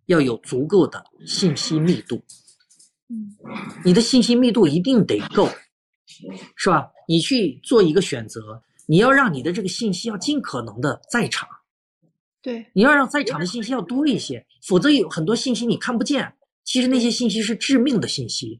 [0.06, 2.22] 要有足够的信息密度。
[3.08, 3.36] 嗯，
[3.84, 5.48] 你的信息密度一定得够，
[6.56, 6.90] 是吧？
[7.08, 11.48] 你去做一个选择，你要让你的这个信息要尽可能的在场。
[12.40, 16.34] 对，你要让在场的信息要多一些，否则有很多信息你看不见。
[16.72, 18.58] 其实那些信息是致命的信息，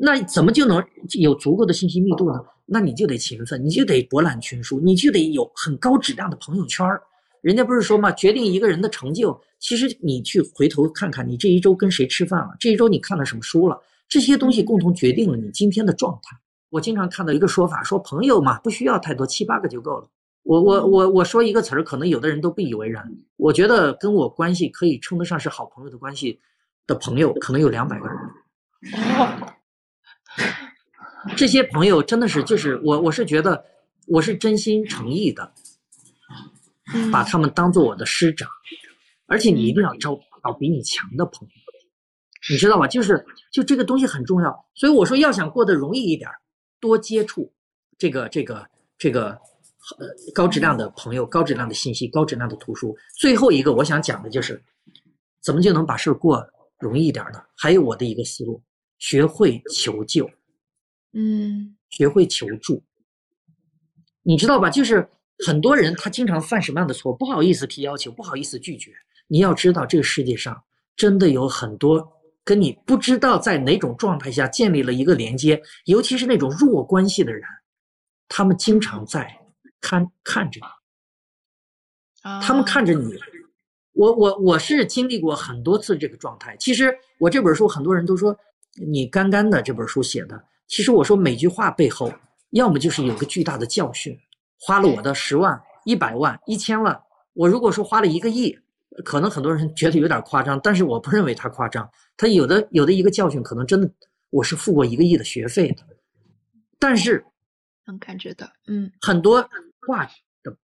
[0.00, 0.84] 那怎么就能
[1.20, 2.40] 有足够的信息密度呢？
[2.66, 6.84] 那你就得勤奋，你就得博览群书，你就得有很高质量的朋友圈
[7.42, 16.36] 人家不是说嘛，决定一个人的成就，其实你去回头看看，你这一周跟谁吃饭了，这一周你看了什么书了，这些东西共同决定了你今天的状态。
[16.70, 20.08] 我经常看到一个说法，说朋友嘛，不需要太多，七八个就够了。
[20.42, 23.08] 我我我我说一个词儿，可能有的人都不以为然。
[23.36, 26.40] 我觉得跟我关系可以称得上是好朋友的关系。
[26.86, 28.18] 的朋友可能有两百个人，
[31.36, 33.64] 这些朋友真的是就是我我是觉得
[34.06, 35.50] 我是真心诚意的，
[37.10, 38.46] 把他们当做我的师长，
[39.26, 41.54] 而且你一定要招找比你强的朋友，
[42.50, 42.86] 你知道吧？
[42.86, 46.30] 就是就这个东西很重要，所以我说要想过得容易一点，
[46.80, 47.50] 多接触
[47.96, 48.68] 这个这个
[48.98, 49.30] 这个
[49.98, 52.94] 呃高质量的朋友、高质量的信息、高质量的图书。
[53.16, 54.62] 最后一个我想讲的就是
[55.40, 56.46] 怎么就能把事儿过。
[56.78, 58.62] 容易一点的，还有我的一个思路，
[58.98, 60.28] 学会求救，
[61.12, 62.82] 嗯，学会求助，
[64.22, 64.68] 你知道吧？
[64.68, 65.08] 就是
[65.46, 67.12] 很多人他经常犯什么样的错？
[67.12, 68.92] 不好意思提要求，不好意思拒绝。
[69.26, 70.62] 你要知道，这个世界上
[70.96, 72.12] 真的有很多
[72.44, 77.42] 跟你不知道在哪种状态下建立了一个连接，尤其是那种弱关系的人，
[78.28, 79.40] 他们经常在
[79.80, 80.60] 看看着
[82.22, 83.14] 你，他们看着你。
[83.94, 86.56] 我我我是经历过很多次这个状态。
[86.58, 88.36] 其实我这本书很多人都说
[88.74, 90.44] 你干干的这本书写的。
[90.66, 92.12] 其实我说每句话背后，
[92.50, 94.18] 要么就是有个巨大的教训，
[94.60, 97.00] 花了我的十万、一百万、一千万。
[97.34, 98.56] 我如果说花了一个亿，
[99.04, 101.88] 可能很多人觉得有点夸张，但是我不认为他夸张。
[102.16, 103.90] 他有的有的一个教训，可能真的
[104.30, 105.82] 我是付过一个亿的学费的。
[106.78, 107.24] 但是
[107.86, 109.46] 能感觉到，嗯，很多
[109.86, 110.10] 话的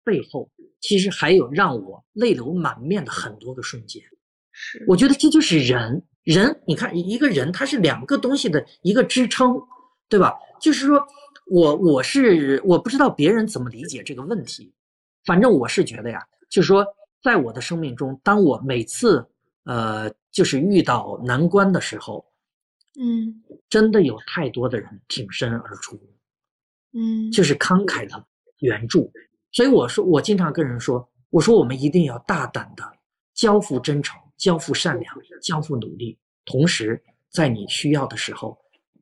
[0.04, 0.50] 背后。
[0.82, 4.02] 其实还有让我泪流满面的很多个瞬间，
[4.50, 9.60] 是我觉得这就是人，人你看一个人他是两个东西的一个支撑，
[10.08, 10.32] 对吧？
[10.58, 11.06] 就是说
[11.50, 14.72] 我我是我不知道别人怎么理解这个问题，
[15.26, 16.82] 反正我是觉得呀，就是说
[17.22, 19.22] 在我的生命中，当我每次
[19.64, 22.24] 呃就是遇到难关的时候，
[22.98, 26.00] 嗯真的有太多的人挺身而出，
[26.94, 28.26] 嗯，就是慷慨的
[28.60, 29.12] 援助。
[29.52, 32.84] 所以我说，我经常跟人说，我说我们一定要大胆的
[33.34, 38.56] 交付真诚、交付善良、交付努力，同时在你需要的时候，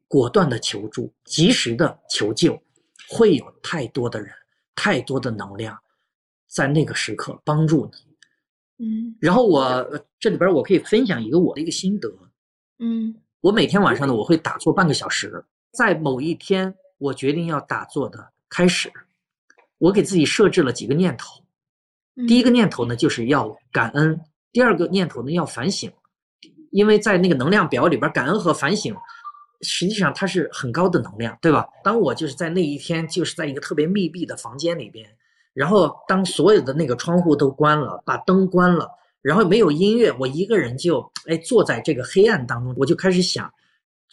[0.07, 2.61] 果断的求助，及时的求救，
[3.11, 4.31] 会有太多的人、
[4.75, 5.79] 太多的能量
[6.47, 8.09] 在那个时刻帮助你。
[8.81, 12.09] 嗯然后我呃这里边我可以分享一个我的一个心得，
[12.79, 15.45] 嗯我每天晚上呢，我会打坐半个小时。
[15.73, 18.91] 在某一天我决定要打坐的开始，
[19.79, 21.43] 我给自己设置了几个念头。
[22.17, 24.14] 嗯，第一个念头呢，就是要感恩；
[24.53, 25.91] 第二个念头呢，要反省。
[26.71, 28.95] 因为在那个能量表里边，感恩和反省，
[29.62, 31.67] 实际上它是很高的能量，对吧？
[31.83, 35.09] 当我就是在那一天，就是在一个特别密闭的房间里边，
[35.55, 38.91] 然后当所有的那个窗户都关了，把灯关了，
[39.23, 43.51] 然后没有音乐，我一个人就哎坐在这个黑暗当中，我就开始想，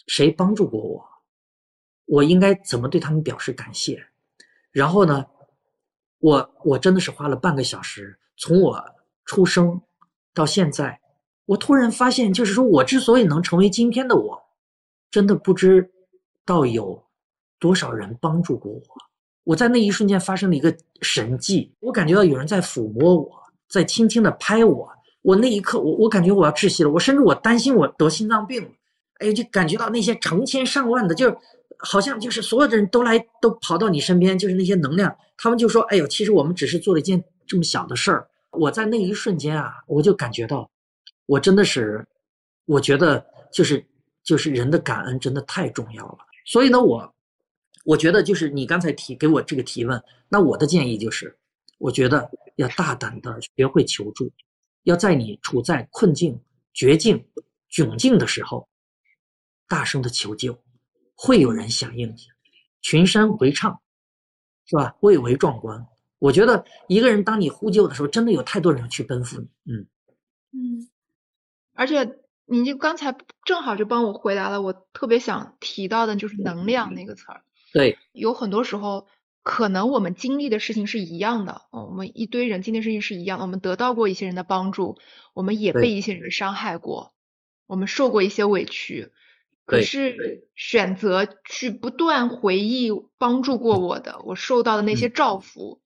[0.06, 1.04] 谁帮助过我，
[2.06, 4.02] 我应该怎么对他们表示感谢。
[4.72, 5.26] 然后呢，
[6.20, 8.82] 我我真的是花了半个小时，从我
[9.24, 9.80] 出生
[10.32, 11.00] 到现在，
[11.44, 14.42] 我突然发现，就是说我之所以能成为今天的我，
[15.10, 15.90] 真的不知
[16.44, 17.04] 道有
[17.58, 18.80] 多少人帮助过我。
[19.44, 23.30] 我在那一瞬间发生了一个神迹，我感觉到有人在抚摸我，
[23.68, 24.90] 在轻轻的拍我。
[25.22, 28.68] 我那一刻，我我感觉我要窒息了，我甚至我担心我得心脏病了。
[29.18, 31.36] 哎，就感觉到那些成千上万的，就是
[31.78, 40.70] 好像就是所有的人都来都跑到你身边，就是那些能量，他们就说：“哎呦，其实我们只是做了一件这么小的事儿。”我在那一瞬间啊，我就感觉到，
[41.26, 42.06] 我真的是，
[42.64, 43.84] 我觉得就是
[44.24, 46.18] 就是人的感恩真的太重要了。
[46.46, 47.14] 所以呢，我
[47.84, 51.36] 我觉得就是你刚才提给我这个提问，那我的建议就是，
[51.76, 54.32] 我觉得要大胆的学会求助，
[54.84, 56.40] 要在你处在困境、
[56.72, 57.22] 绝境、
[57.70, 58.66] 窘境的时候，
[59.68, 60.58] 大声的求救，
[61.16, 62.16] 会有人响应你，
[62.82, 63.80] 群山回唱，
[64.66, 64.96] 是吧？
[65.00, 65.86] 蔚为壮观。
[66.18, 69.48] 我觉得一个人当你呼救的时候，真的有太多人去奔赴你。
[69.64, 69.86] 嗯
[70.52, 70.88] 嗯，
[71.74, 77.42] 而且你就刚才正好就帮我回答了我特别想提到的，就是能量那个词儿。
[77.72, 79.06] 对，有很多时候，
[79.42, 84.98] 可能我们经历的事情是一样的，哦我们一堆人经历的事情是一样的，我们得到过一些人的帮助，
[85.34, 87.12] 我们也被一些人伤害过，
[87.66, 89.12] 我们受过一些委屈。
[89.66, 95.12] 可是选择去不断回忆帮助过我的，我受到的那些嗯。
[95.12, 95.82] 照拂，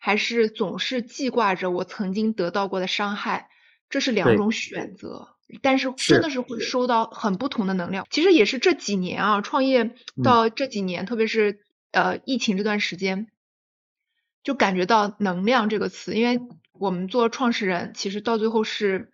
[0.00, 3.50] 还是总是记挂着我曾经得到过的伤害，
[3.90, 5.28] 这是两种选择。
[5.62, 6.14] 但是是。
[6.14, 8.06] 真的是会收到很不同的能量。
[8.08, 10.22] 其实也是这几年啊，创业嗯。
[10.22, 13.26] 到这几年，特别是呃疫情这段时间，
[14.44, 16.40] 就感觉到“能量”这个词，因为
[16.72, 19.10] 我们做创始人，其实到最后是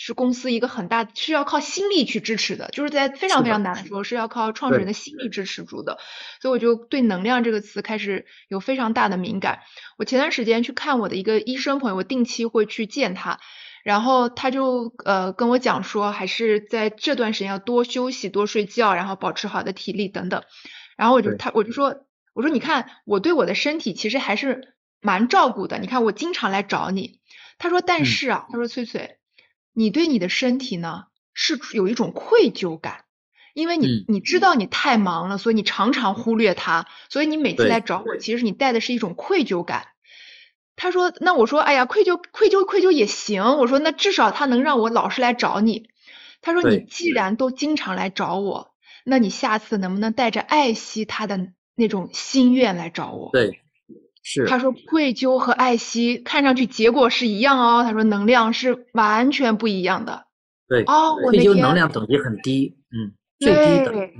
[0.00, 5.98] 是公司一个很大是要靠心力去支持的，就是在非常非常难的时候是要靠创始人的心力支持住的，
[6.40, 9.58] 所以我就对“能量”这个词开始有非常大的敏感。
[9.98, 13.40] 我前段时间去看我的一个医生朋友，我定期会去见他。
[13.82, 20.44] 然后他就呃跟我讲说，还是在这段时间要多休息、多睡觉，然后保持好的体力等等。
[20.96, 25.78] 然后我就他我就说，我说你看我对我的身体其实还是蛮照顾的。
[25.78, 27.20] 你看我经常来找你。
[27.58, 29.17] 他说，但嗯是啊，他说翠翠，
[29.78, 33.04] 你对你的身体呢是有一种愧疚感，
[33.54, 39.86] 因为你嗯你知道你太忙了，所以你常常忽略它，所以你每次来找我，其实你带的是一种愧疚感。
[40.74, 43.42] 他说：“那我说，哎呀，愧疚，愧疚，愧疚也行。
[43.58, 45.90] 我说，那至少他能让我老是来找你。
[46.40, 48.72] 他说，你既然都经常来找我，
[49.04, 53.30] 那你下次能不能带着爱惜他的那种心愿来找我？
[53.32, 53.60] 对，
[54.22, 57.82] 是，他说，愧疚和爱惜看上去结果是一样哦。
[57.82, 60.26] 他说，能量是完全不一样的。
[60.68, 64.14] 对，哦，我愧疚那天能量等级很低，嗯，最低的，对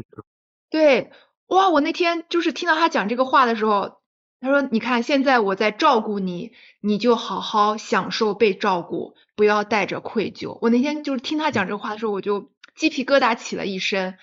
[0.71, 1.11] 对，
[1.49, 1.69] 哇！
[1.69, 3.99] 我那天就是听到他讲这个话的时候，
[4.41, 14.17] 他说：“你看，现在我在照顾你，你就好好享受被照顾，不要带着愧疚。”我那天就是听他讲这个话的时候，我就鸡皮疙瘩起了一身，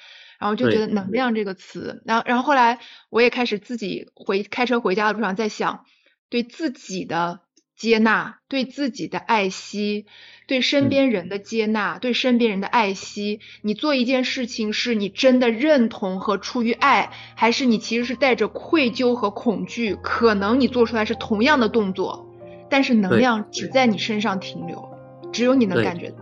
[0.45, 2.77] 然后就觉得“能量”这个词，然后然后后来
[3.09, 5.85] 我也开始自己回开车回家的路上在想，
[6.29, 7.39] 对自己的
[7.75, 10.05] 接纳，对自己的爱惜。
[10.47, 19.95] 对身嗯边人的接纳，对身边人的爱惜，你做一件事情是你真的认同和出于爱，还是你其实是带着愧疚和恐惧？
[19.95, 22.31] 可能你做出来是同样的动作，
[22.69, 24.87] 但是能量只在你身上停留，
[25.33, 26.17] 只有你能感觉到。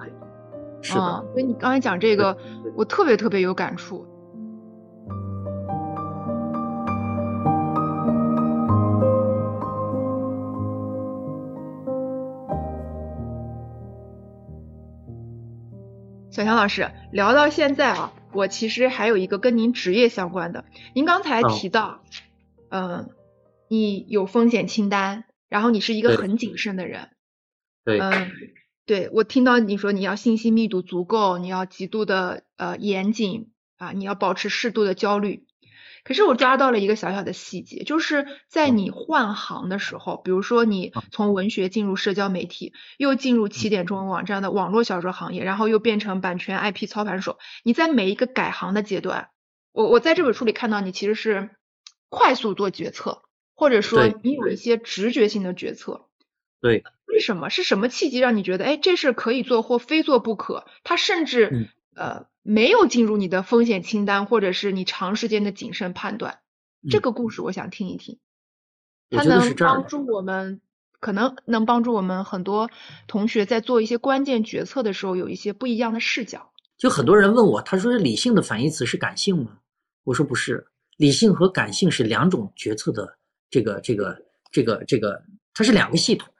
[0.82, 2.38] 是的，嗯，所以你刚才讲这个，
[2.78, 4.06] 我特别特别有感触。
[16.34, 20.66] 小强老师聊到现在啊，我其实还有一个跟您职业相关的。
[20.96, 22.04] 您刚才提到，
[22.70, 23.12] 嗯，
[23.68, 27.10] 你有风险清单，然后你是一个很谨慎的人。
[27.86, 28.00] 对。
[28.00, 28.32] 嗯，
[28.88, 35.46] 对我听到你说你要信息密度足够，你要极度的呃严谨啊，你要保持适度的焦虑。
[36.04, 47.38] 可是我抓到了一个小小的细节，就是在你换行的时候，比如说你从文学进入社交媒体，又进入起点中文网站的网络小说行业，然后又变成版权 IP 操盘手。
[47.64, 49.30] 你在每一个改行的阶段，
[49.72, 51.52] 我我在这本书里看到你其实是
[52.10, 53.22] 快速做决策，
[53.56, 56.08] 或者说你有一些直觉性的决策。
[56.62, 56.84] 对。
[57.06, 57.50] 为什么？
[57.50, 60.66] 是什么契机让你觉得，哎，这事可以做或非做不可？
[60.84, 62.26] 它甚至呃。
[62.44, 66.40] 没有进入你的风险清单，或者是你长时间的谨慎判断，
[66.90, 68.20] 这个故事我想听一听。
[69.10, 70.60] 它能帮助我们，
[71.00, 72.70] 可能能帮助我们很多
[73.08, 76.52] 同学在做一些关键决策的时候有一些不一样的视角。
[76.78, 79.60] 就很多人问我，他说理性的反义词是感性吗？
[80.04, 80.68] 我说不是，
[80.98, 83.18] 理性和感性是两种决策的
[83.50, 84.18] 这个这个
[84.52, 85.24] 这个这个，
[85.54, 86.33] 它是两个系统。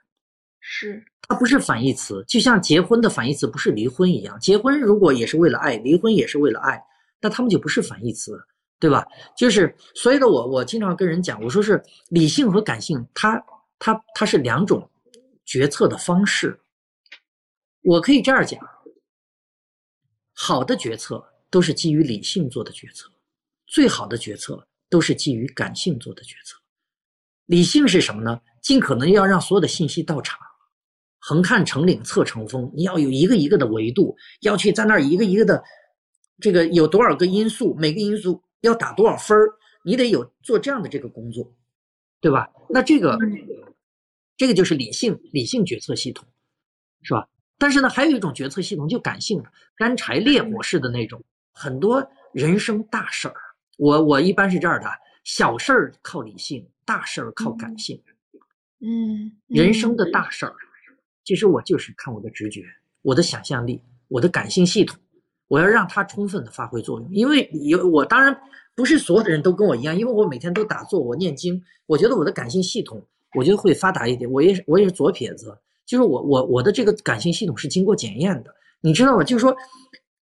[0.66, 1.04] 是。
[1.28, 4.38] 它不是反义词，就像结婚的反义词不是离婚一样。
[4.40, 6.82] 结婚如果也是为了爱，离婚也是为了爱，
[7.20, 8.38] 那他们就不是反义词，
[8.78, 9.06] 对吧？
[9.36, 13.42] 就是所以呢我，我经常跟人讲，我说是理性和感性，它
[13.78, 14.86] 它它是两种
[15.44, 16.58] 决策的方式。
[17.82, 18.60] 我可以这样讲，
[20.34, 23.10] 好的决策都是基于理性做的决策，
[23.66, 26.58] 最好的决策都是基于感性做的决策。
[27.46, 28.40] 理性是什么呢？
[28.60, 30.38] 尽可能要让所有的信息到场。
[31.26, 35.64] 横看成岭侧成峰，你要有一个一个的维度，要去在那儿一个一个的，
[36.38, 39.48] 这个有多少个因素，每个因素要打多少分儿，
[39.86, 41.50] 你得有做这样的这个工作，
[42.20, 42.50] 对吧？
[42.68, 43.18] 那这个，
[44.36, 46.28] 这个就是理性理性决策系统，
[47.00, 47.26] 是吧？
[47.56, 53.34] 但是呢，还有一种决策系统就感性的，干柴烈火式的那种，很多人生大事儿，
[53.78, 54.86] 我我一般是这样的，
[55.24, 57.98] 小事儿靠理性，大事儿靠感性，
[58.80, 60.54] 嗯，人生的大事儿。
[61.24, 62.62] 其实我就是看我的直觉，
[63.02, 64.98] 我的想象力，我的感性系统，
[65.48, 67.08] 我要让它充分的发挥作用。
[67.12, 68.36] 因为有我当然
[68.74, 73.02] 不是所有的人都跟我一样，因为我每天都打坐，我念经，我觉得我的感性系统，
[73.34, 74.30] 我觉得会发达一点。
[74.30, 75.56] 我也是我也是左撇子，
[75.86, 79.24] 就是我我我的这个感性系统是经过检验的，你知道吗？
[79.24, 79.56] 就是说，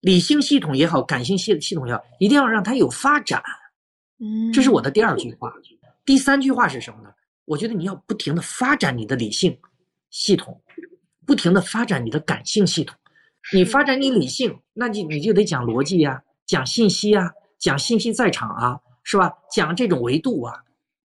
[0.02, 3.42] 理性系统也好，感性系系统也好，一定要让它有发展。
[4.20, 5.52] 嗯，这是我的第二句话。
[6.06, 7.10] 第三句话是什么呢？
[7.46, 9.58] 我觉得你要不停的发展你的理性
[10.10, 10.62] 系统。
[11.32, 12.94] 不停的发展你的感性系统，
[13.54, 19.32] 你发展你理性，那你你就得讲逻辑呀，讲信息啊，讲信息在场啊，是吧？
[19.50, 20.54] 讲这种维度啊，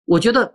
[0.06, 0.54] 我觉得，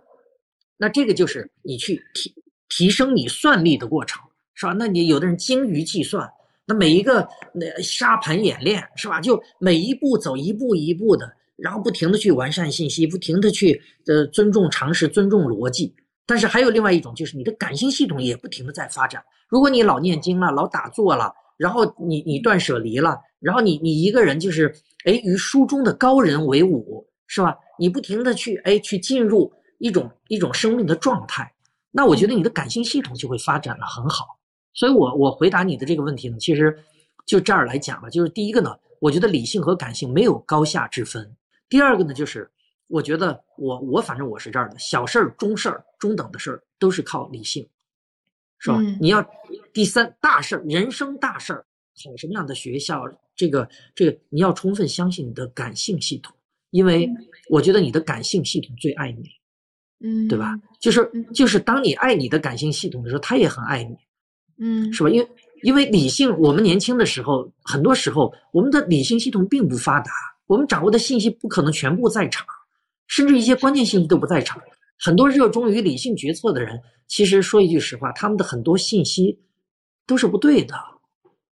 [0.76, 2.34] 那这个就是你去提
[2.68, 4.20] 提升你算力的过程，
[4.54, 4.74] 是吧？
[4.76, 6.28] 那你有的人精于计算，
[6.66, 9.20] 那每一个那沙盘演练，是吧？
[9.20, 15.94] 就每一步走一步一步的，然后不停的去完善信息，不停的去呃尊重常识，尊重逻辑。
[16.26, 19.22] 但是还有另外一种，就是你的感性系统也不停的在发展。
[19.50, 24.72] 如果你老念经了，老打坐了，然后你你断舍离了，然后你你一个人就是
[25.04, 27.56] 哎与书中的高人为伍，是吧？
[27.78, 31.52] 你不停的去哎去进入一种一种生命的状态，
[31.90, 34.38] 那我觉得你的感性系统就会发展的很好。
[34.72, 36.78] 所以我我回答你的这个问题呢，其实
[37.26, 41.34] 就这儿来讲吧，就是第一个呢，我觉得理性和感性没有高下之分。
[41.68, 42.48] 第二个呢，就是
[42.86, 47.68] 我觉得我我反正我是这儿的，小事儿、中事儿、中等的事儿都是靠理性。
[48.60, 48.78] 是吧？
[49.00, 49.26] 你要
[49.72, 51.64] 第三大事儿，人生大事儿，
[52.04, 53.02] 考什么样的学校？
[53.34, 56.30] 这个这个，你要充分相信你的感性系统，
[56.70, 57.08] 因为
[57.48, 59.22] 我觉得你的感性系统最爱你，
[60.04, 60.54] 嗯，对吧？
[60.78, 63.96] 就是就是当你爱你的感性系统的时候，他也很爱你，
[64.58, 65.08] 嗯，是吧？
[65.08, 65.28] 因为
[65.62, 70.12] 因为理性，我们年轻的时候，很多时候我们的理性系统并不发达，
[70.46, 72.46] 我们掌握的信息不可能全部在场，
[73.06, 74.60] 甚至一些关键信息都不在场。
[75.00, 79.40] 很多热衷于理性决策的人，其实说一句实话，他们的很多信息
[80.06, 80.74] 都是不对的，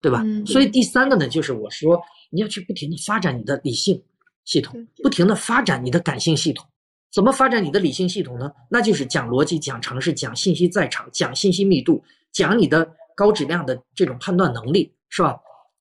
[0.00, 0.22] 对吧？
[0.46, 4.02] 所以第三个呢，就是我说你要去不停的发展你的理性
[4.44, 6.66] 系统，不停的发展你的感性系统。
[7.12, 8.52] 怎么发展你的理性系统呢？
[8.68, 15.36] 那就是讲逻辑、讲常识、讲信息在场、讲信息密度、讲你的高质量的这种判断能力，是吧？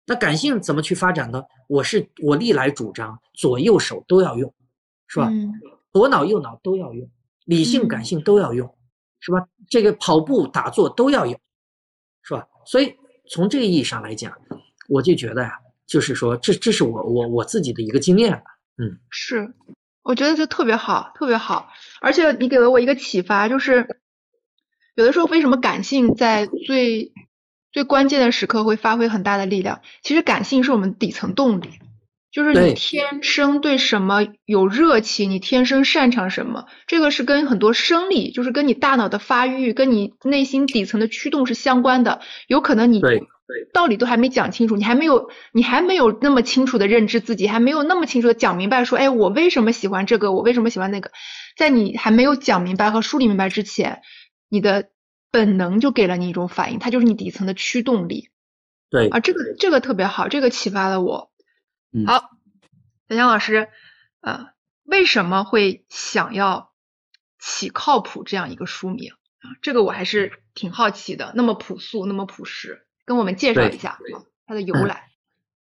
[0.07, 1.43] 那感性怎么去发展呢？
[1.67, 4.51] 我是我历来主张左右手都要用，
[5.07, 5.29] 是吧？
[5.91, 7.07] 左脑右脑都要用。
[7.49, 8.75] 理性、感性都要用，
[9.19, 9.47] 是吧？
[9.67, 11.39] 这个跑步、打坐都要用，
[12.21, 12.45] 是吧？
[12.63, 12.95] 所以
[13.27, 14.31] 从这个意义上来讲，
[14.87, 15.53] 我就觉得呀，
[15.87, 18.43] 就是说，这这是我我我自己的一个经验吧。
[18.77, 19.51] 嗯，是，
[20.03, 21.71] 我觉得这特别好，特别好。
[22.01, 23.97] 而且你给了我一个启发，就是
[24.93, 27.11] 有的时候为什么感性在最
[27.71, 29.81] 最关键的时刻会发挥很大的力量。
[30.03, 31.79] 其实感性是我们底层动力，
[32.31, 42.21] 就是你天生对什么有热情，你天生擅长什么，这个是跟很多生理，就是跟你大脑的发育，跟你内心底层的驱动是相关的。
[42.47, 43.01] 有可能你
[43.73, 51.11] 道理都还没讲清楚，你还没有你还没有那么清楚的认知自己，还没有那么清楚的讲明白说，哎，我为什么喜欢这个，我为什么喜欢那个，
[51.57, 54.01] 在你还没有讲明白和梳理明白之前，
[54.49, 54.89] 你的。
[55.31, 58.29] 本能就给了你一种反应，它就是你底层的驱动力。
[58.89, 61.28] 对啊，这个这个特别好，这个启发了我。
[62.05, 62.29] 好，
[63.07, 63.67] 小江老师，
[64.21, 64.47] 呃，
[64.83, 66.71] 为什么会想要
[67.39, 69.57] 起靠谱这样一个书名啊？
[69.61, 71.33] 这个我还是挺好奇的。
[71.35, 73.97] 那么朴素，那么朴实，跟我们介绍一下
[74.45, 75.07] 它的由来。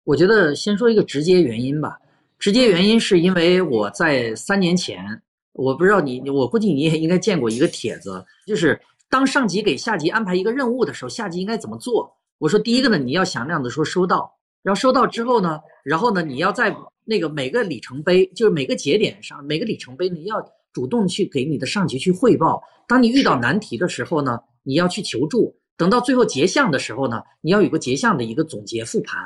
[0.04, 1.98] 我觉得先说一个直接原因吧。
[2.38, 8.80] 直接原因是因为我在三年前，我不知道你，我估计你也应该见过一个帖子，就是。
[9.08, 12.16] 当上级给下级安排一个任务的时候，下级应该怎么做？
[12.38, 16.74] 我说第一个呢，你要响亮的说收到，然后收到之后呢，然后呢，你要在
[17.04, 20.36] 那个每个里程碑，就是每个节点上，每个里程碑你要
[20.72, 22.62] 主动去给你的上级去汇报。
[22.86, 25.54] 当你遇到难题的时候呢，你要去求助。
[25.76, 29.20] 等到最后结项的时候呢，你要有个结项的一个总结复盘。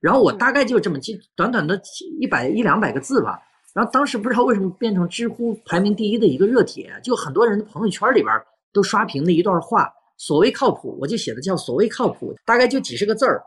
[0.00, 0.98] 然后我大概就这么
[1.34, 1.80] 短短的
[2.20, 3.38] 一百一两百个字吧。
[3.72, 8.32] 然后当时不知道为什么变成知乎排名第一的一个热帖，就很多人的朋友圈里边。
[8.74, 13.44] 都刷屏的一段话，所谓靠谱，我就写的叫所谓靠谱，大概就几十个字儿。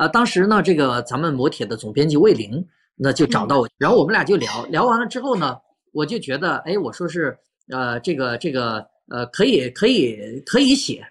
[0.00, 5.58] 啊，当时呢，这个咱们磨铁的总编辑魏玲，那就找到我，然后我们俩就聊聊完了之后呢，
[5.92, 7.36] 我就觉得，哎，我说是，
[7.68, 11.06] 呃，这个这个，呃，可以可以可以写，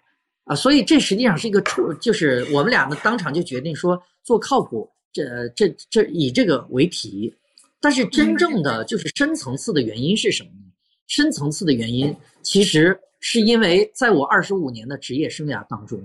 [0.46, 7.32] 啊，所以这实际上是一个出，就是我们俩呢当场就决定说做靠谱，这这这以这个为题，
[7.80, 10.66] 但是真正的就是深层次的原因是什么呢？
[11.06, 12.12] 深层次的原因，
[12.42, 16.02] 其实是因为在我二十五年的职业生涯当中，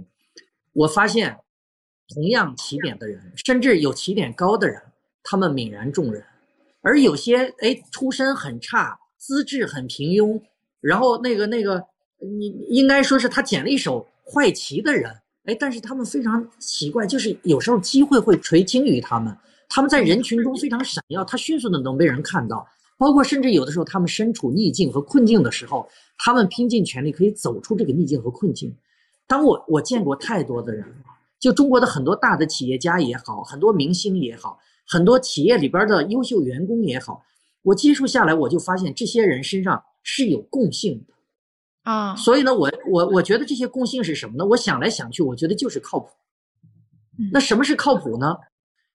[0.75, 1.35] 我发现，
[2.15, 4.81] 同样起点的人，甚至有起点高的人，
[5.23, 6.23] 他们泯然众人，
[6.81, 10.41] 而有些哎出身很差、资质很平庸，
[10.81, 11.85] 然后那个那个，
[12.21, 15.11] 你应该说是他捡了一手坏棋的人，
[15.45, 19.37] 哎，但是他们非常奇怪，就是有时候机会会垂青于他们，
[19.69, 22.67] 他们在人群中非常闪耀，他迅速的能被人看到。
[22.97, 25.87] 包括甚至有的时候，他们身处逆境和困境的时候，
[26.17, 28.73] 他们拼尽全力可以走出这个逆境和困境。
[29.27, 30.85] 当我我见过太多的人，
[31.45, 37.23] 就中国的很多大的企业家也好，很多明星也好，很多企业里边的优秀员工也好，
[37.61, 41.13] 我接触下来，我就发现这些人身上是有共性的
[41.83, 42.17] 啊。
[42.17, 44.47] 所以呢，我我我觉得这些共性是什么呢？
[44.47, 46.09] 我想来想去，我觉得就是靠谱。
[47.31, 48.35] 那什么是靠谱呢？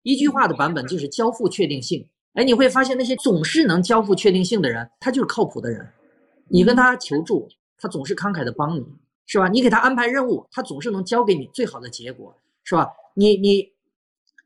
[0.01, 2.03] 一句话的版本就是交付确定性。
[2.33, 5.87] 哎，你会发现那些总是能交付确定性的人，他就是靠谱的人。
[6.47, 7.47] 你跟他求助，
[7.77, 8.83] 他总是慷慨的帮你，
[9.27, 9.47] 是吧？
[9.49, 12.35] 你给他安排任务，他总是能交给你最好的结果，
[12.69, 12.87] 是吧？
[13.15, 13.67] 你你，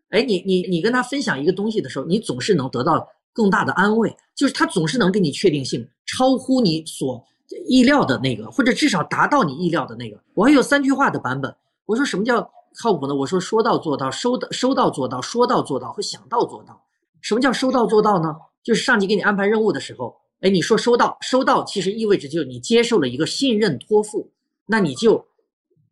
[0.08, 7.22] 哎，你你你跟他分享一个东西的时候，你总是能得到更大的安慰，就是他总是能给你确定性，超乎你所
[7.68, 10.18] 意料的那个，或者至少达到你意料的那个。
[10.36, 11.54] 我还有三句话的版本，
[11.86, 12.50] 我说什么叫
[12.82, 13.14] 靠谱呢？
[13.14, 16.82] 我说说到做到，收到收到做到，说到做到和想到做到。
[17.20, 18.34] 什么叫收到做到呢？
[18.64, 24.32] 就是上级给你安排任务的时候，哎，你说收到，收到其实意味着就你接受了一个信任托付，
[24.66, 25.26] 那你就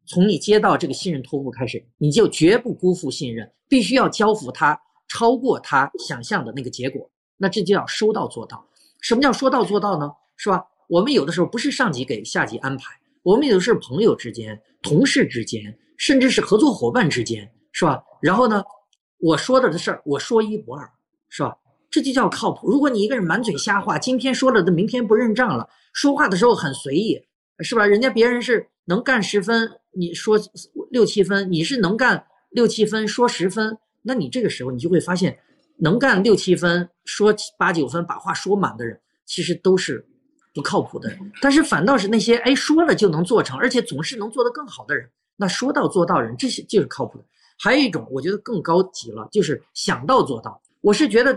[0.06, 8.66] 从你接到这个信任托付开始，你就绝不辜负信任，必须要交付他超过他想象的那个结果，那这就叫说到做到。
[9.02, 10.12] 什么叫说到做到呢？
[10.36, 10.64] 是吧？
[10.88, 12.84] 我们有的时候不是上级给下级安排，
[13.24, 18.04] 我们有的是朋友之间、同事之间，甚至是合作伙伴之间，是吧？
[18.22, 18.64] 然后呢，
[19.20, 20.90] 我说的的事儿，我说一不二。
[21.34, 21.56] 是吧？
[21.90, 22.70] 这就叫靠谱。
[22.70, 27.18] 如果你一个人满嘴瞎话，今天说了的，明天不认账了，说话的时候很随意，
[27.64, 27.86] 是吧？
[27.86, 30.38] 人家别人是能干十分，你说
[30.90, 35.40] 六七分，你是能干六七分，说十分，那你这个时候你就会发现，
[35.78, 40.06] 能干六七分，说八九分，把话说满的人，其实都是
[40.54, 41.18] 不靠谱的人。
[41.42, 47.24] 但是反倒是那些哎说了就能做成，而且总是能做得更好的人，那说到做到人，这些就是靠谱的。
[47.58, 50.62] 还有一种，我觉得更高级了，就是想到做到。
[50.82, 51.32] 我是觉得，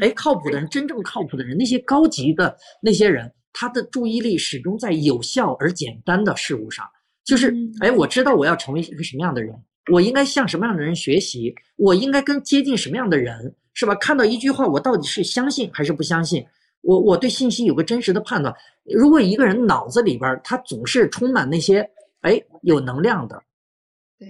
[0.00, 6.84] 哎，靠谱的人，真正靠谱的人，那些高级的那些人，他的注意力始终在有效而简单的事物上。
[7.26, 9.54] 就是，哎，我知道我要成为一个什么样的人，
[9.92, 13.94] 我应该向什么样的人学习，我应该跟接近什么样的人，是吧？
[13.96, 16.46] 看到一句话，我到底是相信还是不相信？
[16.82, 18.54] 我我对信息有个真实的判断。
[18.84, 21.80] 如果一个人脑子里边他总是充满那些，
[22.20, 23.42] 哎，有能量的、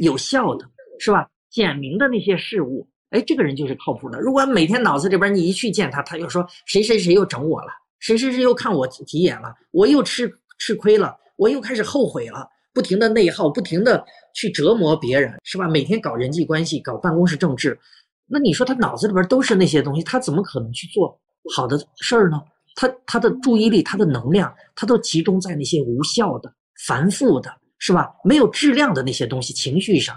[0.00, 0.64] 有效的，
[0.98, 1.28] 是吧？
[1.50, 2.88] 简明的那些事物。
[3.10, 4.18] 哎，这个人就是靠谱的。
[4.20, 7.68] 如果每天脑子里边你一去见他，他又说谁谁谁又整我了，
[7.98, 14.04] 谁谁谁又看我急眼了，我又吃吃亏了，我又开始后悔了，不停的内耗，不停的
[14.34, 15.66] 去折磨别人，是吧？
[15.66, 17.78] 每天搞人际关系，搞办公室政治，
[18.26, 21.18] 那你说他脑子里边都是那些东西，他怎么可能去做
[21.56, 22.38] 好的事儿呢？
[22.74, 26.52] 他他的注意力，他的能量，他都集中在那些无效的、
[26.86, 28.10] 繁复的，是吧？
[28.22, 30.14] 没有质量的那些东西，情绪上、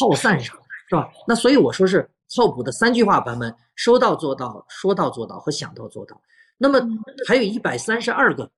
[0.00, 0.56] 耗散上，
[0.88, 1.10] 是吧？
[1.26, 6.18] 那所以我说是靠谱的三句话版本：说到做到，说到做到和想到做到。
[6.56, 6.80] 那么
[7.26, 8.50] 还有一百三十二个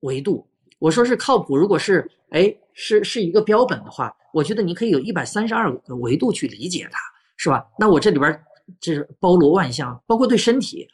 [0.00, 0.48] 维度，
[0.78, 1.56] 我说是靠谱。
[1.56, 6.98] 如果是哎是是一个标本的话，我觉得你可以有一百三十二个维度去理解它，
[7.36, 7.64] 是吧？
[7.78, 8.40] 那我这里边
[8.80, 10.86] 这是包罗万象，包括对身体。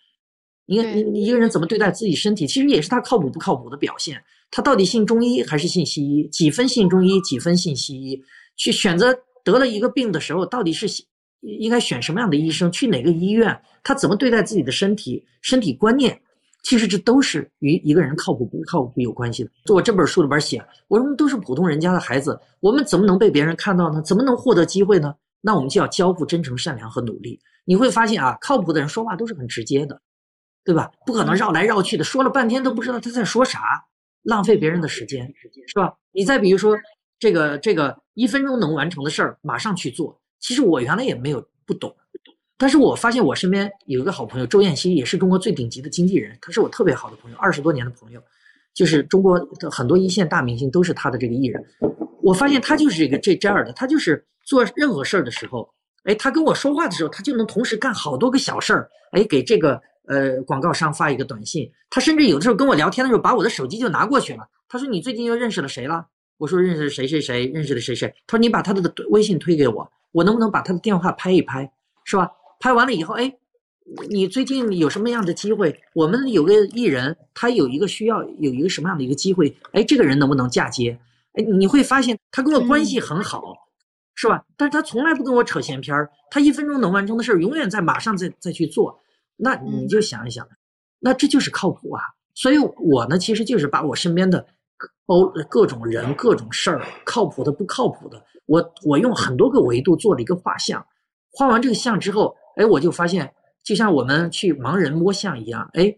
[0.67, 4.23] 你看，你你一个人怎么对待自己身体，其实也是他靠谱不靠谱的表现。
[4.51, 6.29] 他到底信中医还是信西医？
[6.29, 8.23] 几分信中医，几分信西医？
[8.57, 9.13] 去选择
[9.43, 10.87] 得了一个病的时候，到底是
[11.41, 12.71] 应该选什么样的医生？
[12.71, 13.61] 去哪个医院？
[13.83, 15.27] 他怎么对待自己的身体？
[15.41, 16.23] 身体观念，
[16.63, 19.51] 其实这都是与一个人靠谱不靠谱有关系的。
[19.65, 24.01] 就我这本书里边写，我们都是普通人家的孩子，我们怎么能被别人看到呢？
[24.03, 25.15] 怎么能获得机会呢？
[25.41, 27.41] 那我们就要交付真诚、善良和努力。
[27.65, 30.01] 你会发现啊，靠谱的人说话都是很直接的。
[30.65, 30.93] 对吧？
[31.05, 33.85] 不可能绕来绕去的，说了半天都不知道他在说啥，
[34.23, 35.27] 浪费别人的时间，
[35.67, 35.93] 是吧？
[36.13, 36.79] 你再比如说
[37.19, 40.21] 这个这个一分钟能完成的事儿，马上去做。
[40.39, 41.93] 其实我原来也没有不懂，
[42.63, 48.23] 但是我发现我身边有一个好朋友周燕西，也是中国最顶级的经纪人，他是我特别好的朋友，二十多年的朋友，
[48.73, 51.61] 就是中国的很多一线大明星都是他的这个艺人。
[52.23, 55.69] 我发现他就是这个这这样的，他就是做任何事儿的时候，
[56.05, 59.83] 哎，他跟我说话的时候，他就能同时干好多个小事儿，哎，给这个。
[60.09, 64.41] 呃，广告商发一个短信，他甚至有的时候跟我聊天的时候，把我的手机就拿过去了。
[64.69, 66.05] 他说：“你最近又认识了谁了？”
[66.39, 71.71] 我说：“认识谁谁谁，认识了谁谁。”他说：“你把他的微信推给我，我能不能把他的电话拍一拍，
[72.05, 72.29] 是吧？
[72.63, 73.35] 拍完了以后，哎，
[74.09, 75.77] 你最近有什么样的机会？
[75.97, 79.53] 我们有个艺人，他有一个需要，有一个什么样的一个机会？
[79.73, 80.97] 哎，这个人能不能嫁接？
[81.33, 83.43] 哎，你会发现他跟我关系很好，
[84.15, 84.45] 是吧？
[84.57, 88.97] 但是他从来不跟我扯闲篇儿，他一分钟能完成的事儿，永远在马上再再去做。”
[89.37, 90.47] 那你就想一想，
[91.01, 92.03] 那这就是靠谱啊！
[92.35, 94.47] 所以我呢，其实就是把我身边的
[95.05, 100.87] 包各种人、各种事儿，靠谱的、不靠谱的，我我用很多个维度做了一个画像。
[101.33, 103.33] 画完这个像之后，哎，我就发现，
[103.63, 105.95] 就像我们去盲人摸象一样，哎，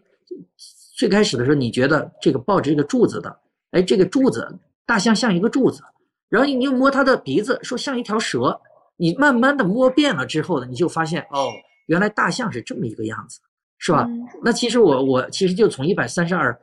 [0.97, 3.39] 最开始的时候你觉得这个抱着这个柱子的，
[3.71, 5.81] 哎，这个柱子大象像一个柱子，
[6.29, 8.59] 然后你又摸它的鼻子，说像一条蛇，
[8.97, 11.51] 你慢慢的摸遍了之后呢，你就发现哦。
[11.87, 13.39] 原来大象是这么一个样子，
[13.77, 14.09] 是吧？
[14.43, 16.59] 那其实我我其实就从一百三十二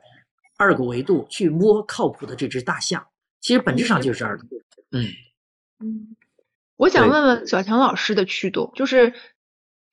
[0.57, 3.01] 二个维度去摸靠谱的这只大象，
[3.39, 4.43] 其实本质上就是这儿的。
[4.91, 5.07] 嗯
[5.79, 6.17] 嗯，
[6.75, 9.13] 我想问问小强老师的驱动，就是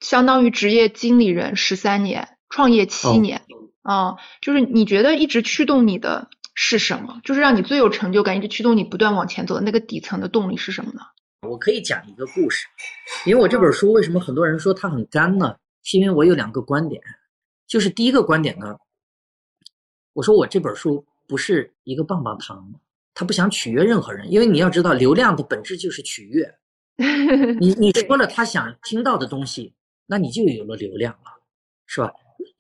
[0.01, 3.43] 相当于职业经理人十三年，创业七年
[3.83, 7.21] 啊，就是你觉得一直驱动你的是什么？
[7.25, 11.01] 就是让你最有成就感，一直驱动你不断往前走的那个底层的动力是什么呢？
[11.49, 12.67] 我可以讲一个故事，
[13.25, 15.57] 因为我这本书为什么很多人说它很干呢？
[15.83, 17.03] 是因为我有两个观点，
[17.67, 18.77] 就是第一个观点呢，
[20.13, 22.71] 我说我这本书不是一个棒棒糖，
[23.15, 26.55] 他不想取悦任何人，因为你要知道流量的本质就是取悦，
[27.59, 29.73] 你你说了他想听到的东西，
[30.11, 31.31] 那你就有了流量了，
[31.87, 32.13] 是吧？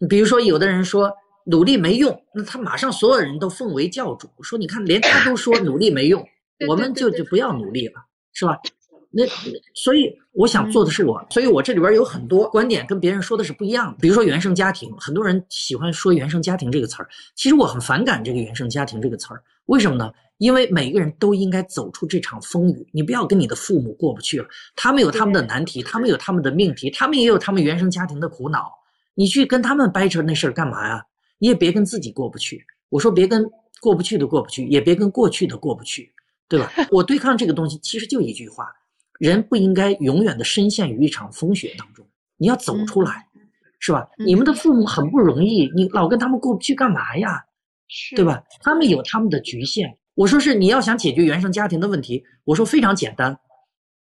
[0.09, 1.12] 比如说有的人说
[1.44, 6.24] 努力没用，那他马上所有人都奉为教主，说你看连他都说努力没用，
[6.68, 7.94] 我们就就不要努力了。
[8.32, 8.57] 是吧？
[9.11, 9.24] 那
[9.74, 13.98] 所以我想做的是我，所以我这里边有很多观点跟别人说的是不一样的。
[14.01, 19.42] 比如说原生家庭，很多人喜欢说原生家庭这个词儿，其实我很反感这个原生家庭这个词儿。
[19.66, 20.12] 为什么呢？
[20.41, 22.88] 因为每个人都应该走出这场风雨。
[22.93, 28.72] 你不要跟你的父母过不去了，他们有他们的难题，他们有他们的命题，他们也有他们原生家庭的苦恼。
[29.14, 31.05] 你去跟他们掰扯那事儿干嘛呀？
[31.38, 32.64] 你也别跟自己过不去。
[32.88, 33.45] 我说别跟
[33.82, 36.11] 过不去的过不去，也别跟过去的过不去。
[36.49, 36.72] 对吧？
[36.91, 38.66] 我对抗这个东西，其实就一句话：
[39.20, 42.05] 人不应该永远的深陷于一场风雪当中，
[42.38, 43.24] 你要走出来，
[43.78, 44.09] 是吧？
[44.18, 47.45] 你们的父母很不容易，你老跟他们过不去干嘛呀？
[48.16, 48.43] 对吧？
[48.62, 49.97] 他们有他们的局限。
[50.21, 53.35] 我说是你要想解决原生家庭的问题，我说非常简单，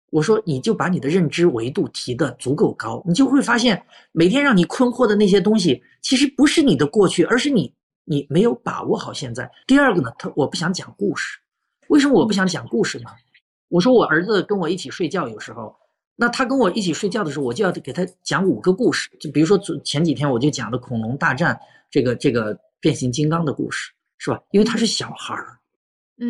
[0.09, 3.81] 我说你就把你的认知维度提的足够高，你就会发现
[4.11, 9.49] 每天让你困惑的那些东西，其实不是你的过去，而是你你没有把握好现在。
[9.65, 11.39] 第二个呢，他我不想讲故事。
[11.87, 13.05] 为什么我不想讲故事呢？
[13.69, 15.73] 我说我儿子跟我一起睡觉，有时候，
[16.17, 19.09] 那他跟我一起睡觉的时候，我就要给他讲五个故事。
[19.17, 21.57] 就比如说前几天我就讲了恐龙大战
[21.89, 24.37] 这个这个变形金刚的故事，是吧？
[24.51, 25.57] 因为他是小孩儿，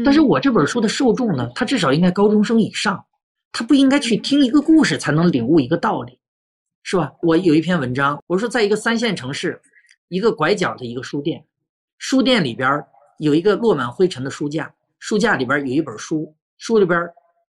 [0.06, 3.06] 但是我这本书的受众呢，他至少应该高中生以上，
[3.52, 6.18] 他不应该去听一个故事才能领悟一个道理，
[6.84, 7.12] 是吧？
[7.22, 9.62] 我有一篇文章，我说在一个三线城市，
[10.08, 11.46] 一个拐角的一个书店，
[11.98, 12.82] 书店里边
[13.20, 14.74] 有一个落满灰尘的书架。
[15.00, 17.00] 书架里边有一本书，书里边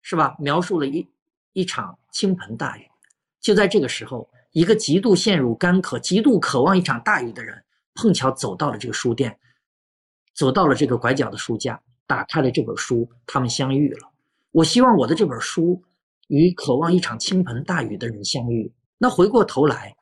[0.01, 1.07] 是吧，描述了一
[1.53, 2.81] 一场倾盆大雨。
[3.39, 7.63] 就在这个时候，一个极度陷入干渴、极度渴望一场大雨的人，
[7.93, 9.37] 碰巧走到了这个书店，
[10.33, 14.11] 走到了这个拐角的书架，打开了这本书，他们相遇了。
[14.51, 15.81] 我希望我的这本书
[16.27, 18.71] 与渴望一场倾盆大雨的人相遇。
[18.97, 19.95] 那回过头来，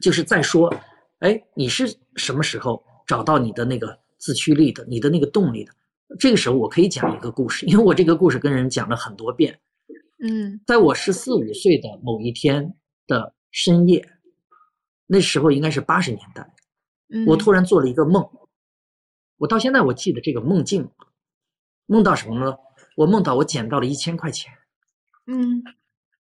[0.00, 0.74] 就是再说，
[1.20, 5.72] 哎，你是什么时候找到你的那个自驱力的，你的那个动力的？
[6.18, 9.58] 这个时候我可以讲一个故事，因为我这个故事跟人讲了很多遍。
[10.18, 12.74] 嗯，在我十四五岁的某一天
[13.06, 14.06] 的深夜，
[15.06, 16.46] 那时候应该是八十年代，
[17.26, 18.26] 我突然做了一个梦，
[19.38, 20.90] 我到现在我记得这个梦境，
[21.86, 22.56] 梦到什么呢？
[22.96, 24.52] 我梦到我捡到了一千块钱，
[25.26, 25.62] 嗯，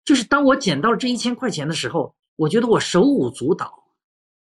[0.04, 3.82] 就是当我捡到了这一千块钱的时候，我觉得我手舞足蹈，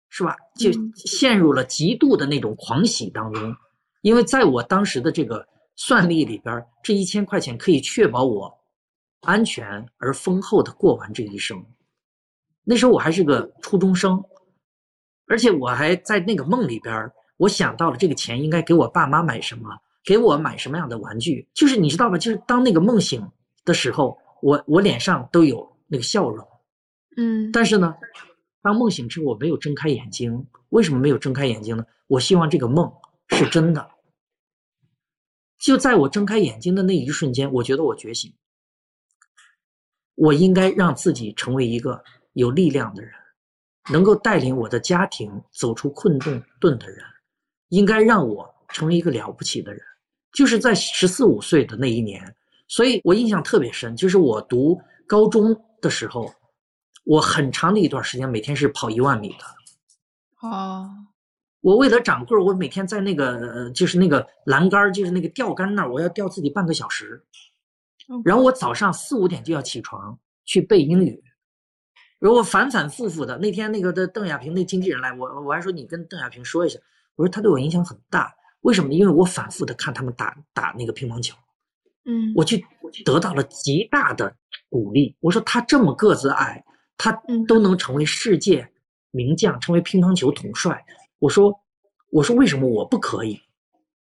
[0.10, 0.36] 是吧？
[0.56, 3.56] 就陷入了极度的那种狂喜当中，
[4.02, 8.60] 因为在我当时的这个算力里边，这一千块钱可以确保我
[9.22, 11.64] 安全而丰厚的过完这一生。
[12.64, 14.24] 那时候我还是个初中生，
[15.28, 19.70] 而且我还在那个梦里边，我想到了这个钱应该给我爸妈买什么。
[20.06, 21.48] 给我买什么样的玩具？
[21.54, 22.18] 就是你知道吧？
[22.18, 23.30] 就是当那个梦醒
[23.66, 26.48] 的时候，我我脸上都有那个笑容，
[27.18, 27.52] 嗯。
[27.52, 27.94] 但是呢，
[28.62, 30.48] 当梦醒之后，我没有睁开眼睛。
[30.70, 31.86] 为什么没有睁开眼睛呢？
[32.08, 32.92] 我希望这个梦
[33.28, 33.92] 是真的。
[35.60, 38.34] 就在我睁开眼睛的那一瞬间，我觉得我觉醒。
[40.16, 42.02] 我应该让自己成为一个
[42.34, 43.12] 有力量的人，
[43.92, 47.06] 能够带领我的家庭走出困顿顿的人，
[47.70, 49.82] 应该让我成为一个了不起的人。
[50.32, 52.36] 就是在十四五岁的那一年，
[52.68, 53.96] 所以我印象特别深。
[53.96, 56.32] 就是我读高中的时候，
[57.04, 60.48] 我很长的一段时间每天是跑一万米的。
[60.48, 60.88] 哦，
[61.62, 67.26] 我为了长个儿，我每天在那个就是那个栏杆，就是那个钓竿那儿，我要钓自己半个小时。
[68.24, 71.24] 然后我早上四五点就要起床去背英语，
[72.20, 73.38] 然后反反复复的。
[73.38, 76.80] 那天那个的邓亚萍那经纪人来，我我还说你跟邓亚萍说一下，
[77.20, 78.34] 我说他对我影响很大。
[78.62, 78.94] 为什么？
[78.94, 81.36] 因为我反复的看他们打打那个乒乓球，
[82.06, 82.58] 嗯，我就
[83.04, 84.34] 得到了极大的
[84.70, 85.14] 鼓励。
[85.20, 86.64] 我说他这么个子矮，
[86.98, 87.12] 他
[87.46, 88.70] 都能成为世界
[89.12, 90.82] 名将，成为乒乓球统帅。
[91.20, 91.54] 我说，
[92.12, 93.38] 我说为什么我不可以？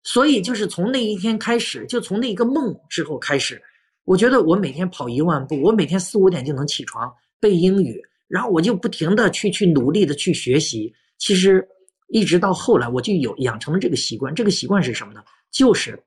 [0.03, 3.61] 所以就是从那一天开始，就从那一个梦之后开始，
[4.05, 10.93] 我觉得我每天跑一万步，我每天四五点就能起床背英语，然后我就不停的去去努力的去学习。
[11.17, 11.65] 其实。
[12.07, 14.33] 一直到后来，我就有养成了这个习惯。
[14.33, 15.23] 这个习惯是什么呢？
[15.51, 16.01] 就是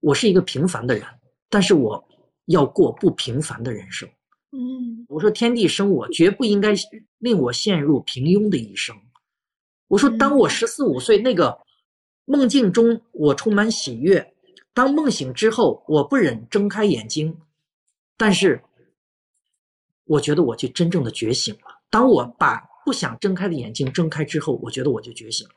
[0.00, 1.04] 我是一个平凡的人，
[1.48, 2.02] 但是我
[2.46, 4.08] 要过不平凡的人生。
[4.50, 6.74] 嗯，我说天地生我，绝不应该
[7.18, 8.96] 令我陷入平庸的一生。
[9.88, 11.58] 我说，当我十四五岁那个
[12.24, 14.22] 梦境中，我充满喜悦；
[14.74, 17.36] 当梦醒之后，我不忍睁开眼睛，
[18.16, 18.62] 但是
[20.04, 21.80] 我觉得我就真正的觉醒了。
[21.90, 25.54] 当我把不想睁开的眼睛睁开之后，我觉得我就觉醒了。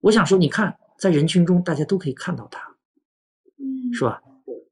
[0.00, 2.60] 我想说，你看，在人群中，大家都可以看到他，
[3.58, 4.20] 嗯，是吧？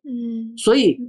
[0.03, 1.01] 嗯，所以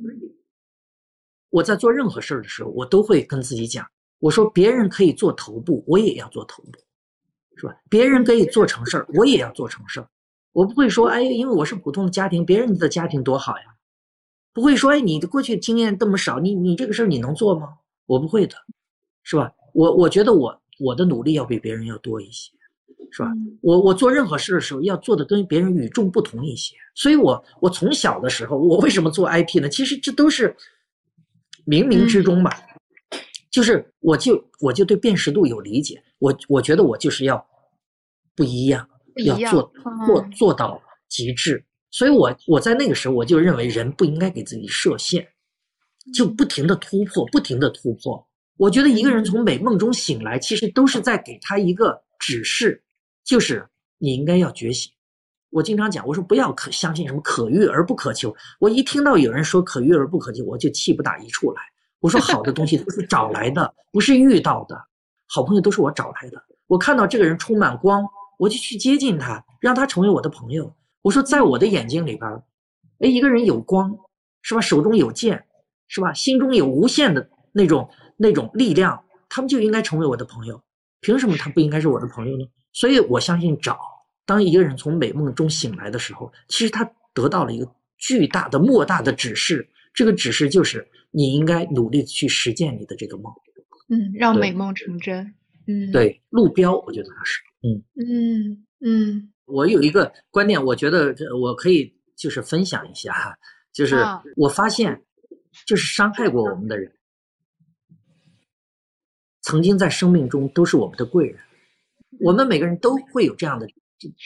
[1.49, 3.85] 我在做任何事儿的时候，我都会跟自己讲：
[4.19, 6.79] 我说别人可以做头部，我也要做头部，
[7.57, 7.75] 是吧？
[7.89, 10.07] 别人可以做成事儿，我也要做成事儿。
[10.53, 13.75] 我不会说，哎，因为我是普通的家庭，别人的家庭多好呀。
[14.53, 17.79] 不会说，哎，你的过去经验这么少，你你这个事儿你能做吗？
[18.05, 18.55] 我不会的，
[19.23, 19.51] 是吧？
[19.73, 20.61] 我我觉得我。
[20.79, 22.51] 我的努力要比别人要多一些，
[23.11, 23.29] 是吧？
[23.61, 26.75] 我我做任何事的时候要做的跟别人与众不同一些。
[26.95, 29.69] 所以，我我从小的时候，我为什么做 IP 呢？
[29.69, 30.55] 其实这都是
[31.65, 32.51] 冥冥之中吧。
[33.51, 37.45] 就是我就我就对辨识度有理解，我我觉得我就是要
[38.35, 38.85] 不一样，
[39.23, 39.71] 要做
[40.05, 41.63] 做做到极致。
[41.89, 45.25] 所以我我在那个时候我就认为人不应该给自己设限，
[46.13, 48.27] 就不停的突破，不停的突破。
[48.57, 52.81] 我觉得一个人从美梦中醒来，其实都是在给他一个指示，
[53.25, 54.91] 就是你应该要觉醒。
[55.49, 58.33] 我经常讲，我说不要可相信什么可遇而不可求。
[58.59, 61.61] 我一听到有人说可遇而不可求，我就气不打一处来。
[61.99, 64.81] 我说好的东西都是找来的，不是遇到的。
[65.27, 66.41] 好朋友都是我找来的。
[66.67, 68.05] 我看到这个人充满光，
[68.37, 70.73] 我就去接近他，让他成为我的朋友。
[71.01, 72.29] 我说在我的眼睛里边，
[72.99, 73.93] 哎，一个人有光，
[74.41, 74.61] 是吧？
[74.61, 75.45] 手中有剑，
[75.87, 76.13] 是吧？
[76.13, 77.89] 心中有无限的那种。
[78.17, 80.61] 那种力量，他们就应该成为我的朋友。
[81.01, 82.45] 凭什么他不应该是我的朋友呢？
[82.73, 83.77] 所以我相信，找
[84.25, 89.67] 当一个人从美梦中醒来的时候，其实他得到了一个巨大的、莫大的指示。
[89.93, 93.31] 这个指示就是你应该努力去实践你的这个梦。
[93.89, 95.33] 嗯，让美梦成真。
[95.67, 97.41] 嗯，对，路标，我觉得是。
[97.61, 99.31] 嗯嗯嗯。
[99.45, 103.37] 我有一个观点，我觉得我可以就是分享一下哈，
[103.71, 103.95] 就是
[104.35, 104.99] 我发现，
[105.67, 106.91] 就是伤害过我们的人，
[109.45, 111.37] 曾经在生命中都是我们的贵人。
[112.19, 113.67] 我们每个人都会有这样的，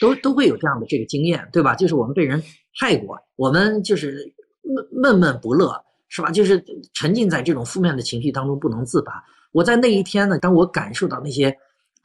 [0.00, 1.74] 都都会有这样的这个经验，对吧？
[1.74, 2.42] 就是我们被人
[2.78, 5.74] 害过，我们就是闷闷闷不乐，
[6.08, 6.30] 是吧？
[6.30, 6.64] 就是
[6.94, 9.22] 沉浸在这种负面的情绪当中不能自拔。
[9.52, 11.54] 我在那一天呢，当我感受到那些，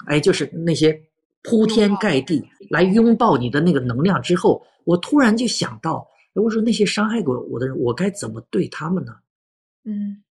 [0.07, 0.99] 哎，就是那些
[1.43, 9.13] 铺天盖地来拥抱你的那个能量之后，我突然就想到，我说那些伤害过我的人，我该怎么对他们呢？
[9.83, 10.23] 嗯，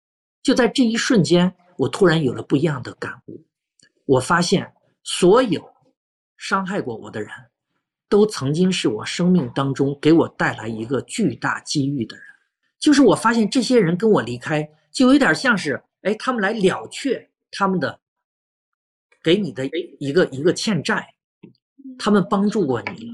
[0.42, 3.43] 就在这一瞬间，我突然有了不一样的感悟，
[4.05, 4.74] 我发现。
[5.05, 5.69] 所有
[6.38, 7.30] 伤害过我的人，
[8.07, 12.26] 都曾经是我生命当中给我带来一个巨大机遇的人。
[12.80, 17.99] 就是我发现这些人跟我离开，就有点像是，哎，他们来了却他们的
[19.21, 19.69] 给你的
[19.99, 21.13] 一个一个欠债，
[21.99, 23.11] 他们帮助过你，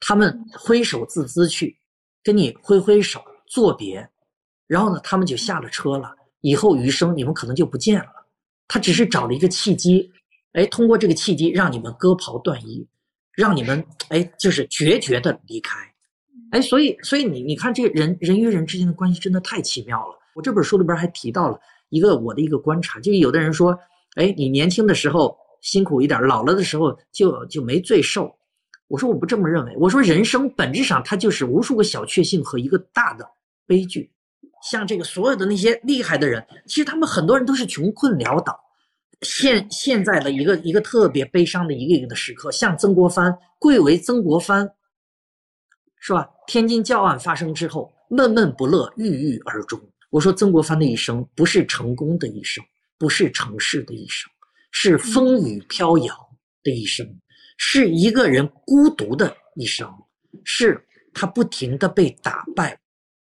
[0.00, 1.78] 他们挥手自兹去，
[2.24, 4.10] 跟你挥挥手作别，
[4.66, 6.16] 然后呢，他们就下了车了。
[6.42, 8.26] 以后余生你们可能就不见了。
[8.68, 10.12] 他只是找了一个契机。
[10.52, 12.86] 哎，通过这个契机，让你们割袍断义，
[13.32, 15.78] 让你们哎，就是决绝的离开。
[16.50, 20.14] 哎，所以，所以你你看，这人人与人之间的关系真的太奇妙了。
[20.34, 23.74] 我这本书里边还提到了一个我的一个观察，就有的人说，
[24.16, 28.30] 哎，你年轻的时候辛苦一点，老了的时候就就没罪受。
[28.88, 29.74] 我说我不这么认为。
[29.78, 33.26] 我说人生本质上它就是无数个小确幸和一个大的
[33.66, 34.11] 悲剧。
[34.62, 38.58] 像这个所有的那些厉害的人，其实他们很多人都是穷困潦倒。
[39.22, 44.68] 现现在的一个一个特别悲伤的一个一个的时刻，像曾国藩，贵为曾国藩，
[46.00, 46.28] 是吧？
[46.48, 49.80] 天津教案发生之后，闷闷不乐，郁郁而终。
[50.10, 52.64] 我说曾国藩的一生不是成功的一生，
[52.98, 54.30] 不是成事的一生，
[54.72, 56.14] 是风雨飘摇
[56.64, 57.06] 的一生，
[57.56, 59.88] 是一个人孤独的一生，
[60.44, 60.84] 是
[61.14, 62.78] 他不停的被打败，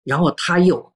[0.05, 0.91] 然后他又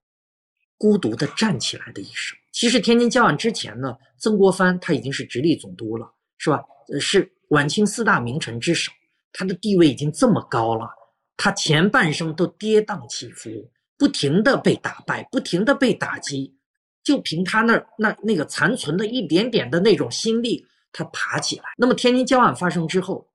[0.78, 2.36] 孤独的站起来的一生。
[2.52, 6.62] 其实天津教案之前呢，曾国藩他已经是直隶总督了，是吧？
[7.00, 8.92] 是晚清四大名臣之首，
[9.32, 10.88] 他的地位已经这么高了，
[11.36, 13.50] 他前半生都跌宕起伏，
[13.98, 16.54] 不停的被打败，不停的被打击，
[17.02, 21.64] 就凭他那那那个残存的一点点的那种心力，他爬起来。
[21.76, 23.28] 那么天津教案发生之后，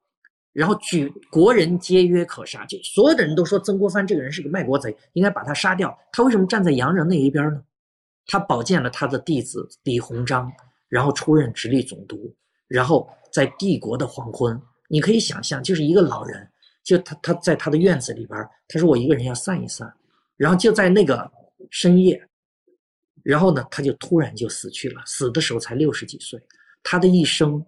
[0.54, 5.98] 然后举国人皆曰可杀，就所有的人都说曾国藩这个人是个卖国贼，应该把他杀掉。
[6.12, 7.64] 他为什么站在洋人那一边呢？
[8.28, 10.52] 他保荐了他的弟子李鸿章，
[10.90, 12.34] 然后出任直隶总督，
[12.68, 16.48] 然后在帝国的黄昏，你可以想象，就是一个老人，
[16.84, 19.92] 就他他在他的院子里边，他说我一个人要散一散，
[20.38, 21.30] 然后就在那个
[21.70, 22.22] 深夜，
[23.24, 26.40] 然后呢，他就突然就死去了，死的时候才六十几岁，
[26.84, 27.66] 他的一生，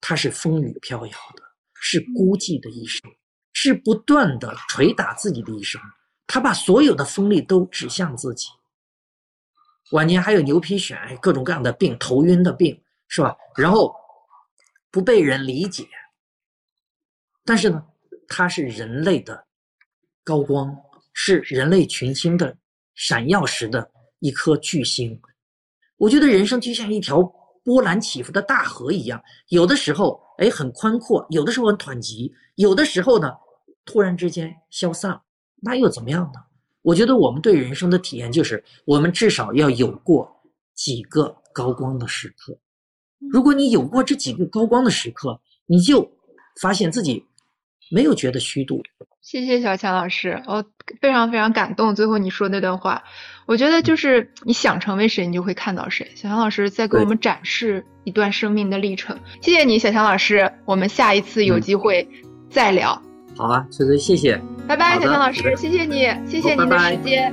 [0.00, 1.41] 他是风雨飘摇的，
[1.84, 3.10] 是孤寂的一生，
[3.52, 5.80] 是不断的捶打自己的一生，
[6.28, 8.46] 他把所有的锋利都指向自己。
[9.90, 13.36] 晚年还有牛皮癣，各种各样的病，头晕的病，是吧？
[13.56, 13.92] 然后
[14.92, 15.88] 不被人理解，
[17.44, 17.84] 但是呢，
[18.28, 19.44] 他是人类的
[20.22, 20.74] 高光，
[21.12, 22.56] 是人类群星的
[22.94, 25.20] 闪耀时的一颗巨星。
[25.96, 27.20] 我觉得人生就像一条
[27.64, 33.32] 波澜起伏的大河一样，有的时候哎很宽阔，有的时候很湍急，有的时候呢
[33.84, 35.20] 突然之间消散，
[35.60, 36.40] 那又怎么样呢？
[36.82, 40.28] 我觉得我们对人生的体验就是，我们至少要有过
[40.74, 42.58] 几个高光的时刻。
[43.30, 46.10] 如果你有过这几个高光的时刻，你就
[46.60, 47.24] 发现自己
[47.90, 48.82] 没有觉得虚度。
[49.20, 50.64] 谢谢小强老师，我
[51.00, 51.94] 非常非常感动。
[51.94, 53.02] 最后你说那段话，
[53.46, 56.10] 我觉得就是你想成为谁，你就会看到谁。
[56.16, 59.16] 小强老师在给我们展示一段生命的历程。
[59.40, 60.52] 谢谢你，小强老师。
[60.64, 62.08] 我们下一次有机会
[62.50, 63.00] 再聊。
[63.36, 64.40] 好啊，崔崔，谢谢。
[64.66, 67.32] 拜拜，小强老师，谢谢你，谢谢您的时间。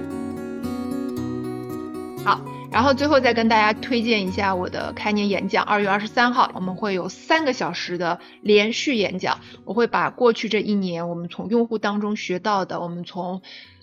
[2.24, 2.40] 好，
[2.72, 13.42] 然后最后再跟大家推荐一下我的开年演讲，二月二十三号我们会有三个小时的连续演讲，我会把过去这一年我们从用户当中学到的，我们从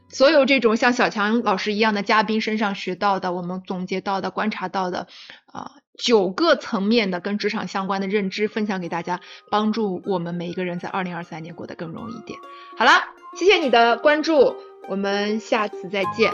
[0.09, 5.09] 所有这种像小强老师一样的嘉宾身上学到的，我们总结到的、观察到的，
[5.47, 5.73] 啊。
[5.99, 9.21] 九个层面的跟职场相关的认知分享给大家，
[9.51, 12.39] 帮助我们每一个人在二零二三年过得更容易一点。
[12.77, 12.91] 好了，
[13.35, 14.57] 谢谢你的关注，
[14.91, 16.31] 我们下次再见。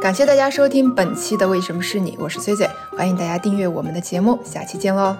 [0.00, 5.16] 感谢大家收听本期的《为什么是你》，我是崔崔，欢迎大家订阅我们的节目，下期见喽。